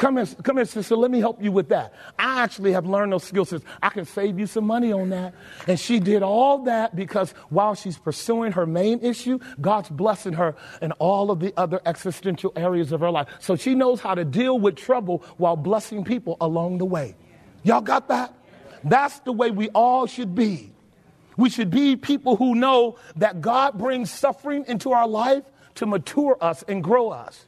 Come 0.02 0.18
here, 0.18 0.26
come 0.42 0.56
here, 0.56 0.66
sister. 0.66 0.96
Let 0.96 1.12
me 1.12 1.20
help 1.20 1.44
you 1.44 1.52
with 1.52 1.70
that. 1.70 1.94
I 2.18 2.42
actually 2.42 2.72
have 2.72 2.88
learned 2.88 3.14
those 3.14 3.24
skills. 3.24 3.54
I 3.84 3.90
can 3.90 4.06
save 4.06 4.40
you 4.40 4.48
some 4.48 4.66
money 4.66 4.92
on 4.92 5.10
that. 5.12 5.36
And 5.68 5.80
she 5.80 6.00
did 6.00 6.24
all 6.24 6.64
that 6.64 6.96
because 6.96 7.36
while 7.50 7.76
she's 7.76 8.00
pursuing 8.00 8.54
her 8.54 8.66
main 8.66 9.02
issue, 9.02 9.38
God's 9.62 9.90
blessing 9.90 10.34
her 10.34 10.56
in 10.82 10.92
all 10.94 11.30
of 11.30 11.40
the 11.40 11.54
other 11.56 11.80
existential 11.86 12.52
areas 12.56 12.92
of 12.92 13.02
her 13.02 13.12
life. 13.12 13.28
So 13.40 13.56
she 13.56 13.76
knows 13.76 14.02
how 14.02 14.16
to 14.16 14.26
deal 14.26 14.58
with 14.58 14.76
trouble 14.76 15.24
while 15.38 15.56
blessing 15.56 16.04
people 16.04 16.36
along 16.42 16.80
the 16.80 16.86
way. 16.86 17.16
Y'all 17.62 17.82
got 17.82 18.08
that? 18.08 18.34
That's 18.84 19.20
the 19.20 19.32
way 19.32 19.52
we 19.52 19.70
all 19.70 20.08
should 20.08 20.34
be. 20.34 20.74
We 21.38 21.52
should 21.52 21.70
be 21.70 21.96
people 21.96 22.38
who 22.38 22.56
know 22.56 22.98
that 23.18 23.40
God 23.40 23.78
brings 23.78 24.10
suffering 24.10 24.66
into 24.68 24.94
our 24.94 25.08
life 25.08 25.44
to 25.76 25.86
mature 25.86 26.40
us 26.42 26.64
and 26.68 26.84
grow 26.84 27.12
us. 27.12 27.46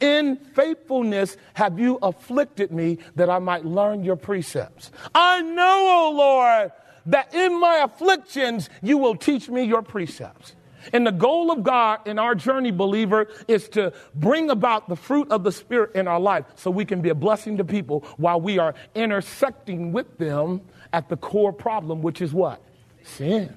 In 0.00 0.36
faithfulness 0.36 1.36
have 1.54 1.78
you 1.78 1.98
afflicted 2.02 2.70
me 2.70 2.98
that 3.14 3.30
I 3.30 3.38
might 3.38 3.64
learn 3.64 4.04
your 4.04 4.16
precepts. 4.16 4.90
I 5.14 5.40
know, 5.40 6.12
O 6.12 6.16
Lord, 6.16 6.72
that 7.06 7.34
in 7.34 7.58
my 7.58 7.78
afflictions 7.78 8.68
you 8.82 8.98
will 8.98 9.16
teach 9.16 9.48
me 9.48 9.64
your 9.64 9.82
precepts. 9.82 10.54
And 10.92 11.06
the 11.06 11.12
goal 11.12 11.50
of 11.50 11.62
God 11.62 12.06
in 12.06 12.18
our 12.18 12.34
journey, 12.34 12.70
believer, 12.70 13.28
is 13.48 13.68
to 13.70 13.92
bring 14.14 14.50
about 14.50 14.88
the 14.88 14.96
fruit 14.96 15.30
of 15.30 15.42
the 15.42 15.50
Spirit 15.52 15.94
in 15.94 16.06
our 16.06 16.20
life 16.20 16.44
so 16.54 16.70
we 16.70 16.84
can 16.84 17.00
be 17.00 17.08
a 17.08 17.14
blessing 17.14 17.56
to 17.56 17.64
people 17.64 18.04
while 18.18 18.40
we 18.40 18.58
are 18.58 18.74
intersecting 18.94 19.92
with 19.92 20.18
them 20.18 20.60
at 20.92 21.08
the 21.08 21.16
core 21.16 21.52
problem, 21.52 22.02
which 22.02 22.20
is 22.20 22.32
what? 22.32 22.62
Sin. 23.02 23.54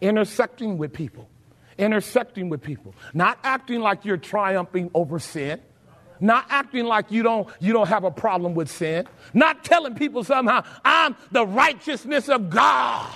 Intersecting 0.00 0.78
with 0.78 0.92
people. 0.92 1.28
Intersecting 1.76 2.48
with 2.48 2.62
people. 2.62 2.94
Not 3.12 3.38
acting 3.42 3.80
like 3.80 4.04
you're 4.04 4.16
triumphing 4.16 4.90
over 4.94 5.18
sin. 5.18 5.60
Not 6.20 6.46
acting 6.50 6.84
like 6.84 7.10
you 7.10 7.22
don't, 7.22 7.48
you 7.60 7.72
don't 7.72 7.88
have 7.88 8.04
a 8.04 8.10
problem 8.10 8.54
with 8.54 8.70
sin. 8.70 9.06
Not 9.32 9.64
telling 9.64 9.94
people 9.94 10.22
somehow, 10.22 10.64
I'm 10.84 11.16
the 11.32 11.46
righteousness 11.46 12.28
of 12.28 12.50
God. 12.50 13.10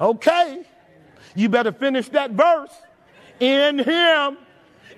Okay. 0.00 0.64
You 1.34 1.48
better 1.48 1.72
finish 1.72 2.08
that 2.10 2.30
verse. 2.30 2.72
In 3.40 3.78
him, 3.78 4.38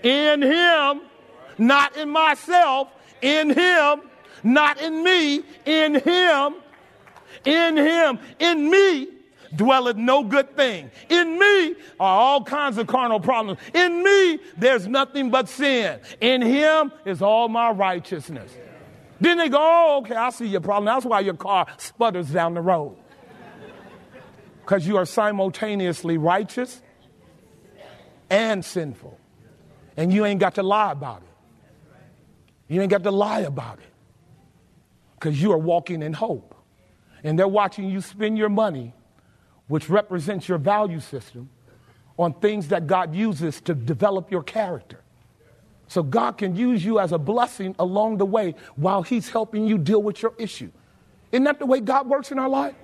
in 0.03 0.43
him, 0.43 1.01
not 1.59 1.97
in 1.97 2.11
myself, 2.11 2.89
in 3.23 3.51
him, 3.51 4.03
not 4.45 4.81
in 4.81 5.03
me, 5.03 5.43
in 5.65 5.95
him, 5.95 6.55
in 7.45 7.77
him, 7.77 8.19
in 8.39 8.71
me 8.71 9.09
dwelleth 9.57 9.97
no 9.97 10.25
good 10.25 10.57
thing. 10.57 10.91
In 11.09 11.39
me 11.39 11.75
are 11.99 12.19
all 12.21 12.45
kinds 12.45 12.79
of 12.79 12.87
carnal 12.87 13.21
problems. 13.21 13.59
In 13.75 14.03
me, 14.03 14.39
there's 14.57 14.87
nothing 14.87 15.31
but 15.31 15.49
sin. 15.49 16.01
In 16.21 16.43
him 16.43 16.93
is 17.05 17.23
all 17.23 17.49
my 17.49 17.71
righteousness. 17.71 18.53
Then 19.21 19.39
they 19.39 19.49
go, 19.49 19.59
oh, 19.59 19.99
okay, 20.03 20.15
I 20.15 20.31
see 20.31 20.47
your 20.47 20.61
problem. 20.61 20.85
That's 20.85 21.07
why 21.07 21.21
your 21.21 21.35
car 21.35 21.67
sputters 21.79 22.31
down 22.31 22.55
the 22.55 22.61
road 22.61 22.97
because 24.67 24.85
you 24.85 24.97
are 24.97 25.05
simultaneously 25.05 26.19
righteous 26.19 26.83
and 28.29 28.65
sinful. 28.65 29.17
And 29.97 30.13
you 30.13 30.27
ain't 30.27 30.41
got 30.41 30.57
to 30.57 30.65
lie 30.65 30.91
about 30.91 31.23
it. 31.23 32.75
You 32.75 32.83
ain't 32.83 32.91
got 32.91 33.05
to 33.05 33.13
lie 33.13 33.41
about 33.41 33.79
it 33.79 33.93
because 35.15 35.41
you 35.41 35.53
are 35.53 35.59
walking 35.59 36.03
in 36.03 36.13
hope. 36.13 36.57
And 37.23 37.39
they're 37.39 37.47
watching 37.47 37.89
you 37.89 38.01
spend 38.01 38.37
your 38.37 38.49
money, 38.49 38.93
which 39.69 39.89
represents 39.89 40.49
your 40.49 40.59
value 40.59 41.01
system, 41.01 41.49
on 42.19 42.33
things 42.35 42.69
that 42.69 42.87
God 42.87 43.15
uses 43.15 43.61
to 43.63 43.75
develop 43.75 44.31
your 44.31 44.43
character. 44.43 45.01
So 45.89 46.03
God 46.03 46.39
can 46.39 46.57
use 46.57 46.85
you 46.85 46.99
as 46.99 47.13
a 47.13 47.19
blessing 47.19 47.75
along 47.79 48.19
the 48.19 48.27
way 48.27 48.55
while 48.77 49.03
He's 49.03 49.29
helping 49.29 49.67
you 49.67 49.79
deal 49.79 50.03
with 50.03 50.23
your 50.23 50.35
issue. 50.39 50.71
Isn't 51.31 51.45
that 51.45 51.59
the 51.59 51.67
way 51.67 51.81
God 51.81 52.09
works 52.09 52.33
in 52.33 52.39
our 52.39 52.49
life? 52.49 52.75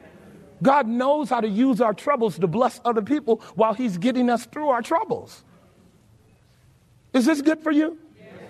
God 0.62 0.86
knows 0.86 1.28
how 1.28 1.40
to 1.40 1.48
use 1.48 1.80
our 1.80 1.94
troubles 1.94 2.38
to 2.38 2.46
bless 2.46 2.80
other 2.84 3.02
people 3.02 3.42
while 3.54 3.74
He's 3.74 3.98
getting 3.98 4.30
us 4.30 4.46
through 4.46 4.68
our 4.68 4.82
troubles. 4.82 5.42
Is 7.12 7.26
this 7.26 7.42
good 7.42 7.60
for 7.60 7.72
you? 7.72 7.98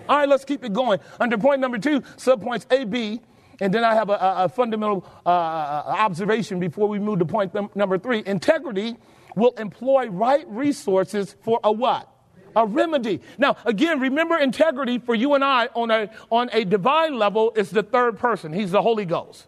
All 0.07 0.17
right, 0.17 0.27
let's 0.27 0.45
keep 0.45 0.63
it 0.63 0.73
going. 0.73 0.99
Under 1.19 1.37
point 1.37 1.61
number 1.61 1.77
two, 1.77 2.01
subpoints 2.01 2.65
A, 2.71 2.83
B, 2.83 3.21
and 3.59 3.73
then 3.73 3.83
I 3.83 3.93
have 3.93 4.09
a, 4.09 4.17
a 4.19 4.49
fundamental 4.49 5.05
uh, 5.25 5.29
observation 5.29 6.59
before 6.59 6.87
we 6.87 6.99
move 6.99 7.19
to 7.19 7.25
point 7.25 7.53
th- 7.53 7.69
number 7.75 7.97
three. 7.97 8.23
Integrity 8.25 8.95
will 9.35 9.51
employ 9.57 10.07
right 10.09 10.45
resources 10.49 11.35
for 11.41 11.59
a 11.63 11.71
what? 11.71 12.09
A 12.55 12.65
remedy. 12.65 13.21
Now, 13.37 13.57
again, 13.65 13.99
remember 13.99 14.37
integrity 14.37 14.99
for 14.99 15.15
you 15.15 15.33
and 15.33 15.43
I 15.43 15.67
on 15.67 15.89
a, 15.89 16.09
on 16.31 16.49
a 16.53 16.65
divine 16.65 17.17
level 17.17 17.51
is 17.55 17.71
the 17.71 17.83
third 17.83 18.19
person. 18.19 18.53
He's 18.53 18.71
the 18.71 18.81
Holy 18.81 19.05
Ghost. 19.05 19.47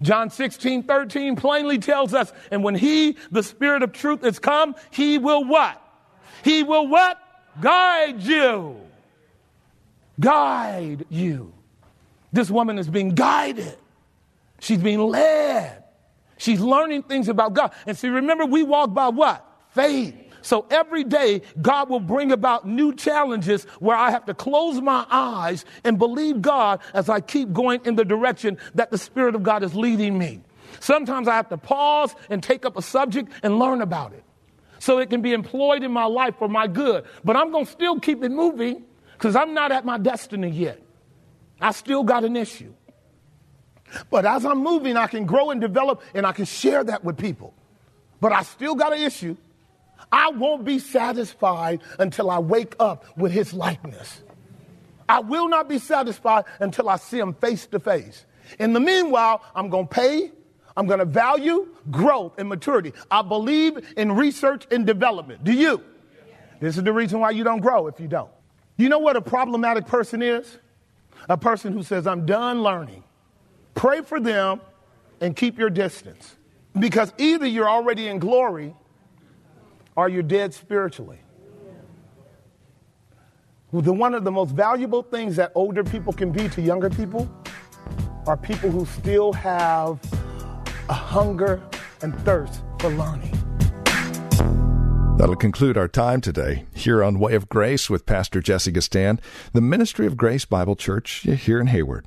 John 0.00 0.30
16, 0.30 0.84
13 0.84 1.34
plainly 1.34 1.78
tells 1.78 2.14
us, 2.14 2.32
and 2.52 2.62
when 2.62 2.76
he, 2.76 3.16
the 3.32 3.42
spirit 3.42 3.82
of 3.82 3.92
truth, 3.92 4.24
is 4.24 4.38
come, 4.38 4.76
he 4.90 5.18
will 5.18 5.44
what? 5.44 5.82
He 6.44 6.62
will 6.62 6.86
what? 6.86 7.18
Guide 7.60 8.22
you. 8.22 8.76
Guide 10.20 11.04
you. 11.08 11.52
This 12.32 12.50
woman 12.50 12.78
is 12.78 12.88
being 12.88 13.10
guided. 13.10 13.76
She's 14.60 14.78
being 14.78 15.00
led. 15.00 15.84
She's 16.36 16.60
learning 16.60 17.04
things 17.04 17.28
about 17.28 17.54
God. 17.54 17.72
And 17.86 17.96
see, 17.96 18.08
remember, 18.08 18.44
we 18.44 18.62
walk 18.62 18.94
by 18.94 19.08
what? 19.08 19.44
Faith. 19.70 20.14
So 20.40 20.66
every 20.70 21.04
day, 21.04 21.42
God 21.60 21.90
will 21.90 22.00
bring 22.00 22.32
about 22.32 22.66
new 22.66 22.94
challenges 22.94 23.64
where 23.80 23.96
I 23.96 24.10
have 24.10 24.24
to 24.26 24.34
close 24.34 24.80
my 24.80 25.04
eyes 25.10 25.64
and 25.84 25.98
believe 25.98 26.40
God 26.40 26.80
as 26.94 27.08
I 27.08 27.20
keep 27.20 27.52
going 27.52 27.80
in 27.84 27.96
the 27.96 28.04
direction 28.04 28.58
that 28.74 28.90
the 28.90 28.98
Spirit 28.98 29.34
of 29.34 29.42
God 29.42 29.62
is 29.62 29.74
leading 29.74 30.16
me. 30.16 30.40
Sometimes 30.80 31.26
I 31.28 31.34
have 31.34 31.48
to 31.48 31.56
pause 31.56 32.14
and 32.30 32.42
take 32.42 32.64
up 32.64 32.76
a 32.76 32.82
subject 32.82 33.32
and 33.42 33.58
learn 33.58 33.82
about 33.82 34.12
it 34.12 34.22
so 34.78 34.98
it 34.98 35.10
can 35.10 35.22
be 35.22 35.32
employed 35.32 35.82
in 35.82 35.90
my 35.90 36.04
life 36.04 36.36
for 36.38 36.48
my 36.48 36.66
good. 36.66 37.04
But 37.24 37.36
I'm 37.36 37.50
going 37.50 37.66
to 37.66 37.70
still 37.70 37.98
keep 37.98 38.22
it 38.22 38.30
moving 38.30 38.84
because 39.14 39.34
I'm 39.34 39.54
not 39.54 39.72
at 39.72 39.84
my 39.84 39.98
destiny 39.98 40.50
yet. 40.50 40.80
I 41.60 41.72
still 41.72 42.02
got 42.04 42.24
an 42.24 42.36
issue. 42.36 42.72
But 44.10 44.26
as 44.26 44.44
I'm 44.44 44.58
moving, 44.58 44.96
I 44.96 45.06
can 45.06 45.24
grow 45.24 45.50
and 45.50 45.60
develop 45.60 46.02
and 46.14 46.26
I 46.26 46.32
can 46.32 46.44
share 46.44 46.84
that 46.84 47.04
with 47.04 47.16
people. 47.16 47.54
But 48.20 48.32
I 48.32 48.42
still 48.42 48.74
got 48.74 48.92
an 48.92 49.02
issue 49.02 49.36
I 50.10 50.30
won't 50.30 50.64
be 50.64 50.78
satisfied 50.78 51.80
until 51.98 52.30
I 52.30 52.38
wake 52.38 52.74
up 52.80 53.04
with 53.16 53.32
his 53.32 53.52
likeness. 53.52 54.22
I 55.08 55.20
will 55.20 55.48
not 55.48 55.68
be 55.68 55.78
satisfied 55.78 56.44
until 56.60 56.88
I 56.88 56.96
see 56.96 57.18
him 57.18 57.34
face 57.34 57.66
to 57.68 57.80
face. 57.80 58.24
In 58.58 58.72
the 58.72 58.80
meanwhile, 58.80 59.42
I'm 59.54 59.68
going 59.68 59.88
to 59.88 59.94
pay, 59.94 60.30
I'm 60.76 60.86
going 60.86 61.00
to 61.00 61.04
value 61.04 61.68
growth 61.90 62.38
and 62.38 62.48
maturity. 62.48 62.92
I 63.10 63.22
believe 63.22 63.94
in 63.96 64.12
research 64.12 64.66
and 64.70 64.86
development. 64.86 65.44
Do 65.44 65.52
you? 65.52 65.82
This 66.60 66.76
is 66.76 66.82
the 66.82 66.92
reason 66.92 67.20
why 67.20 67.30
you 67.30 67.44
don't 67.44 67.60
grow 67.60 67.86
if 67.86 68.00
you 68.00 68.08
don't. 68.08 68.30
You 68.76 68.88
know 68.88 68.98
what 68.98 69.16
a 69.16 69.20
problematic 69.20 69.86
person 69.86 70.22
is? 70.22 70.58
A 71.28 71.36
person 71.36 71.72
who 71.72 71.82
says, 71.82 72.06
I'm 72.06 72.26
done 72.26 72.62
learning. 72.62 73.04
Pray 73.74 74.02
for 74.02 74.20
them 74.20 74.60
and 75.20 75.34
keep 75.36 75.58
your 75.58 75.70
distance. 75.70 76.36
Because 76.78 77.12
either 77.18 77.46
you're 77.46 77.68
already 77.68 78.08
in 78.08 78.18
glory 78.18 78.74
or 79.96 80.08
you're 80.08 80.22
dead 80.22 80.54
spiritually. 80.54 81.18
The, 83.72 83.92
one 83.92 84.14
of 84.14 84.24
the 84.24 84.30
most 84.30 84.52
valuable 84.52 85.02
things 85.02 85.36
that 85.36 85.52
older 85.54 85.84
people 85.84 86.12
can 86.12 86.32
be 86.32 86.48
to 86.50 86.62
younger 86.62 86.88
people 86.88 87.28
are 88.26 88.36
people 88.36 88.70
who 88.70 88.86
still 88.86 89.32
have 89.32 89.98
a 90.88 90.94
hunger 90.94 91.62
and 92.02 92.18
thirst 92.20 92.62
for 92.78 92.90
learning. 92.90 93.47
That'll 95.18 95.34
conclude 95.34 95.76
our 95.76 95.88
time 95.88 96.20
today 96.20 96.64
here 96.72 97.02
on 97.02 97.18
Way 97.18 97.34
of 97.34 97.48
Grace 97.48 97.90
with 97.90 98.06
Pastor 98.06 98.40
Jesse 98.40 98.70
Gistand, 98.70 99.18
the 99.52 99.60
Ministry 99.60 100.06
of 100.06 100.16
Grace 100.16 100.44
Bible 100.44 100.76
Church 100.76 101.22
here 101.22 101.60
in 101.60 101.66
Hayward. 101.66 102.06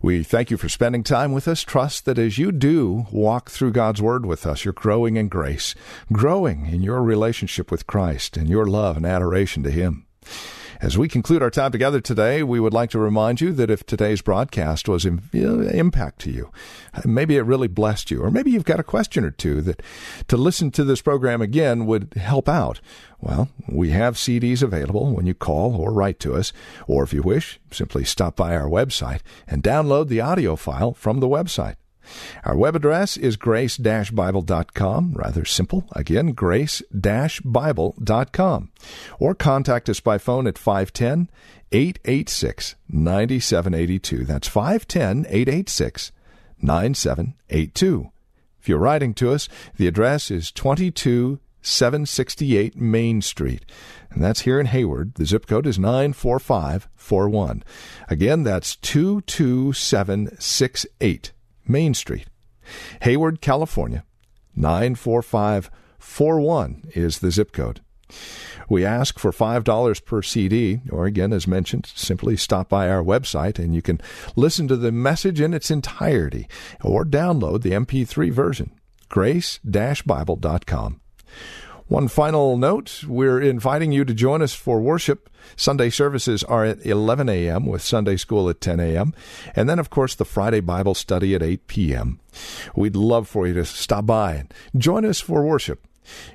We 0.00 0.22
thank 0.22 0.52
you 0.52 0.56
for 0.56 0.68
spending 0.68 1.02
time 1.02 1.32
with 1.32 1.48
us. 1.48 1.64
Trust 1.64 2.04
that 2.04 2.20
as 2.20 2.38
you 2.38 2.52
do 2.52 3.06
walk 3.10 3.50
through 3.50 3.72
God's 3.72 4.00
Word 4.00 4.26
with 4.26 4.46
us, 4.46 4.64
you're 4.64 4.72
growing 4.72 5.16
in 5.16 5.26
grace, 5.26 5.74
growing 6.12 6.66
in 6.66 6.84
your 6.84 7.02
relationship 7.02 7.72
with 7.72 7.88
Christ 7.88 8.36
and 8.36 8.48
your 8.48 8.64
love 8.64 8.96
and 8.96 9.04
adoration 9.04 9.64
to 9.64 9.70
Him. 9.72 10.06
As 10.80 10.98
we 10.98 11.08
conclude 11.08 11.42
our 11.42 11.50
time 11.50 11.72
together 11.72 12.00
today, 12.00 12.42
we 12.42 12.60
would 12.60 12.74
like 12.74 12.90
to 12.90 12.98
remind 12.98 13.40
you 13.40 13.52
that 13.52 13.70
if 13.70 13.86
today's 13.86 14.20
broadcast 14.20 14.88
was 14.88 15.06
an 15.06 15.22
impact 15.32 16.18
to 16.20 16.30
you, 16.30 16.50
maybe 17.04 17.36
it 17.36 17.42
really 17.42 17.68
blessed 17.68 18.10
you, 18.10 18.22
or 18.22 18.30
maybe 18.30 18.50
you've 18.50 18.64
got 18.64 18.80
a 18.80 18.84
question 18.84 19.24
or 19.24 19.30
two 19.30 19.62
that 19.62 19.82
to 20.28 20.36
listen 20.36 20.70
to 20.72 20.84
this 20.84 21.00
program 21.00 21.40
again 21.40 21.86
would 21.86 22.12
help 22.14 22.48
out. 22.48 22.80
Well, 23.20 23.48
we 23.68 23.90
have 23.90 24.16
CDs 24.16 24.62
available 24.62 25.14
when 25.14 25.26
you 25.26 25.34
call 25.34 25.76
or 25.76 25.92
write 25.92 26.20
to 26.20 26.34
us, 26.34 26.52
or 26.86 27.02
if 27.02 27.14
you 27.14 27.22
wish, 27.22 27.58
simply 27.70 28.04
stop 28.04 28.36
by 28.36 28.54
our 28.54 28.68
website 28.68 29.20
and 29.46 29.62
download 29.62 30.08
the 30.08 30.20
audio 30.20 30.56
file 30.56 30.92
from 30.92 31.20
the 31.20 31.28
website. 31.28 31.76
Our 32.44 32.56
web 32.56 32.76
address 32.76 33.16
is 33.16 33.36
grace-bible.com. 33.36 35.12
Rather 35.14 35.44
simple. 35.44 35.88
Again, 35.92 36.32
grace-bible.com. 36.32 38.72
Or 39.18 39.34
contact 39.34 39.88
us 39.88 40.00
by 40.00 40.18
phone 40.18 40.46
at 40.46 40.58
510 40.58 41.30
886 41.72 42.76
9782. 42.88 44.24
That's 44.24 44.46
510 44.48 45.26
886 45.28 46.12
9782. 46.60 48.10
If 48.60 48.68
you're 48.68 48.78
writing 48.78 49.14
to 49.14 49.32
us, 49.32 49.48
the 49.76 49.86
address 49.86 50.30
is 50.30 50.52
22768 50.52 52.76
Main 52.76 53.22
Street. 53.22 53.64
And 54.10 54.22
that's 54.24 54.40
here 54.40 54.58
in 54.58 54.66
Hayward. 54.66 55.14
The 55.14 55.24
zip 55.26 55.46
code 55.46 55.66
is 55.66 55.78
94541. 55.78 57.62
Again, 58.08 58.42
that's 58.42 58.74
22768 58.76 61.32
Main 61.68 61.94
Street. 61.94 62.26
Hayward, 63.02 63.40
California. 63.40 64.04
94541 64.54 66.84
is 66.94 67.18
the 67.18 67.30
zip 67.30 67.52
code. 67.52 67.80
We 68.68 68.84
ask 68.84 69.18
for 69.18 69.32
$5 69.32 70.04
per 70.04 70.22
CD, 70.22 70.80
or 70.90 71.06
again, 71.06 71.32
as 71.32 71.46
mentioned, 71.46 71.90
simply 71.94 72.36
stop 72.36 72.68
by 72.68 72.88
our 72.88 73.02
website 73.02 73.58
and 73.58 73.74
you 73.74 73.82
can 73.82 74.00
listen 74.34 74.68
to 74.68 74.76
the 74.76 74.92
message 74.92 75.40
in 75.40 75.54
its 75.54 75.70
entirety 75.70 76.48
or 76.82 77.04
download 77.04 77.62
the 77.62 77.72
MP3 77.72 78.30
version. 78.30 78.72
grace-bible.com. 79.08 81.00
One 81.88 82.08
final 82.08 82.56
note 82.56 83.04
we're 83.06 83.40
inviting 83.40 83.92
you 83.92 84.04
to 84.04 84.12
join 84.12 84.42
us 84.42 84.54
for 84.54 84.80
worship. 84.80 85.30
Sunday 85.54 85.88
services 85.90 86.42
are 86.42 86.64
at 86.64 86.84
11 86.84 87.28
a.m., 87.28 87.66
with 87.66 87.80
Sunday 87.80 88.16
school 88.16 88.50
at 88.50 88.60
10 88.60 88.80
a.m., 88.80 89.14
and 89.54 89.68
then, 89.68 89.78
of 89.78 89.88
course, 89.88 90.16
the 90.16 90.24
Friday 90.24 90.58
Bible 90.58 90.94
study 90.94 91.36
at 91.36 91.44
8 91.44 91.68
p.m. 91.68 92.18
We'd 92.74 92.96
love 92.96 93.28
for 93.28 93.46
you 93.46 93.54
to 93.54 93.64
stop 93.64 94.06
by 94.06 94.34
and 94.34 94.54
join 94.76 95.04
us 95.04 95.20
for 95.20 95.44
worship 95.44 95.86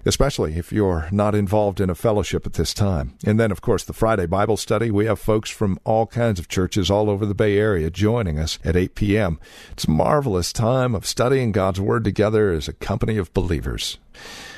especially 0.05 0.57
if 0.57 0.73
you're 0.73 1.07
not 1.11 1.33
involved 1.33 1.79
in 1.79 1.89
a 1.89 1.95
fellowship 1.95 2.45
at 2.45 2.53
this 2.53 2.73
time. 2.73 3.17
And 3.25 3.39
then, 3.39 3.51
of 3.51 3.61
course, 3.61 3.85
the 3.85 3.93
Friday 3.93 4.25
Bible 4.25 4.57
study. 4.57 4.91
We 4.91 5.05
have 5.05 5.17
folks 5.17 5.49
from 5.49 5.79
all 5.85 6.07
kinds 6.07 6.39
of 6.39 6.49
churches 6.49 6.91
all 6.91 7.09
over 7.09 7.25
the 7.25 7.33
Bay 7.33 7.57
Area 7.57 7.89
joining 7.89 8.37
us 8.37 8.59
at 8.65 8.75
8 8.75 8.95
p.m. 8.95 9.39
It's 9.71 9.85
a 9.85 9.91
marvelous 9.91 10.51
time 10.51 10.93
of 10.93 11.05
studying 11.05 11.53
God's 11.53 11.79
Word 11.79 12.03
together 12.03 12.51
as 12.51 12.67
a 12.67 12.73
company 12.73 13.17
of 13.17 13.33
believers. 13.33 13.97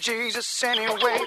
Jesus 0.00 0.64
anyway. 0.64 1.26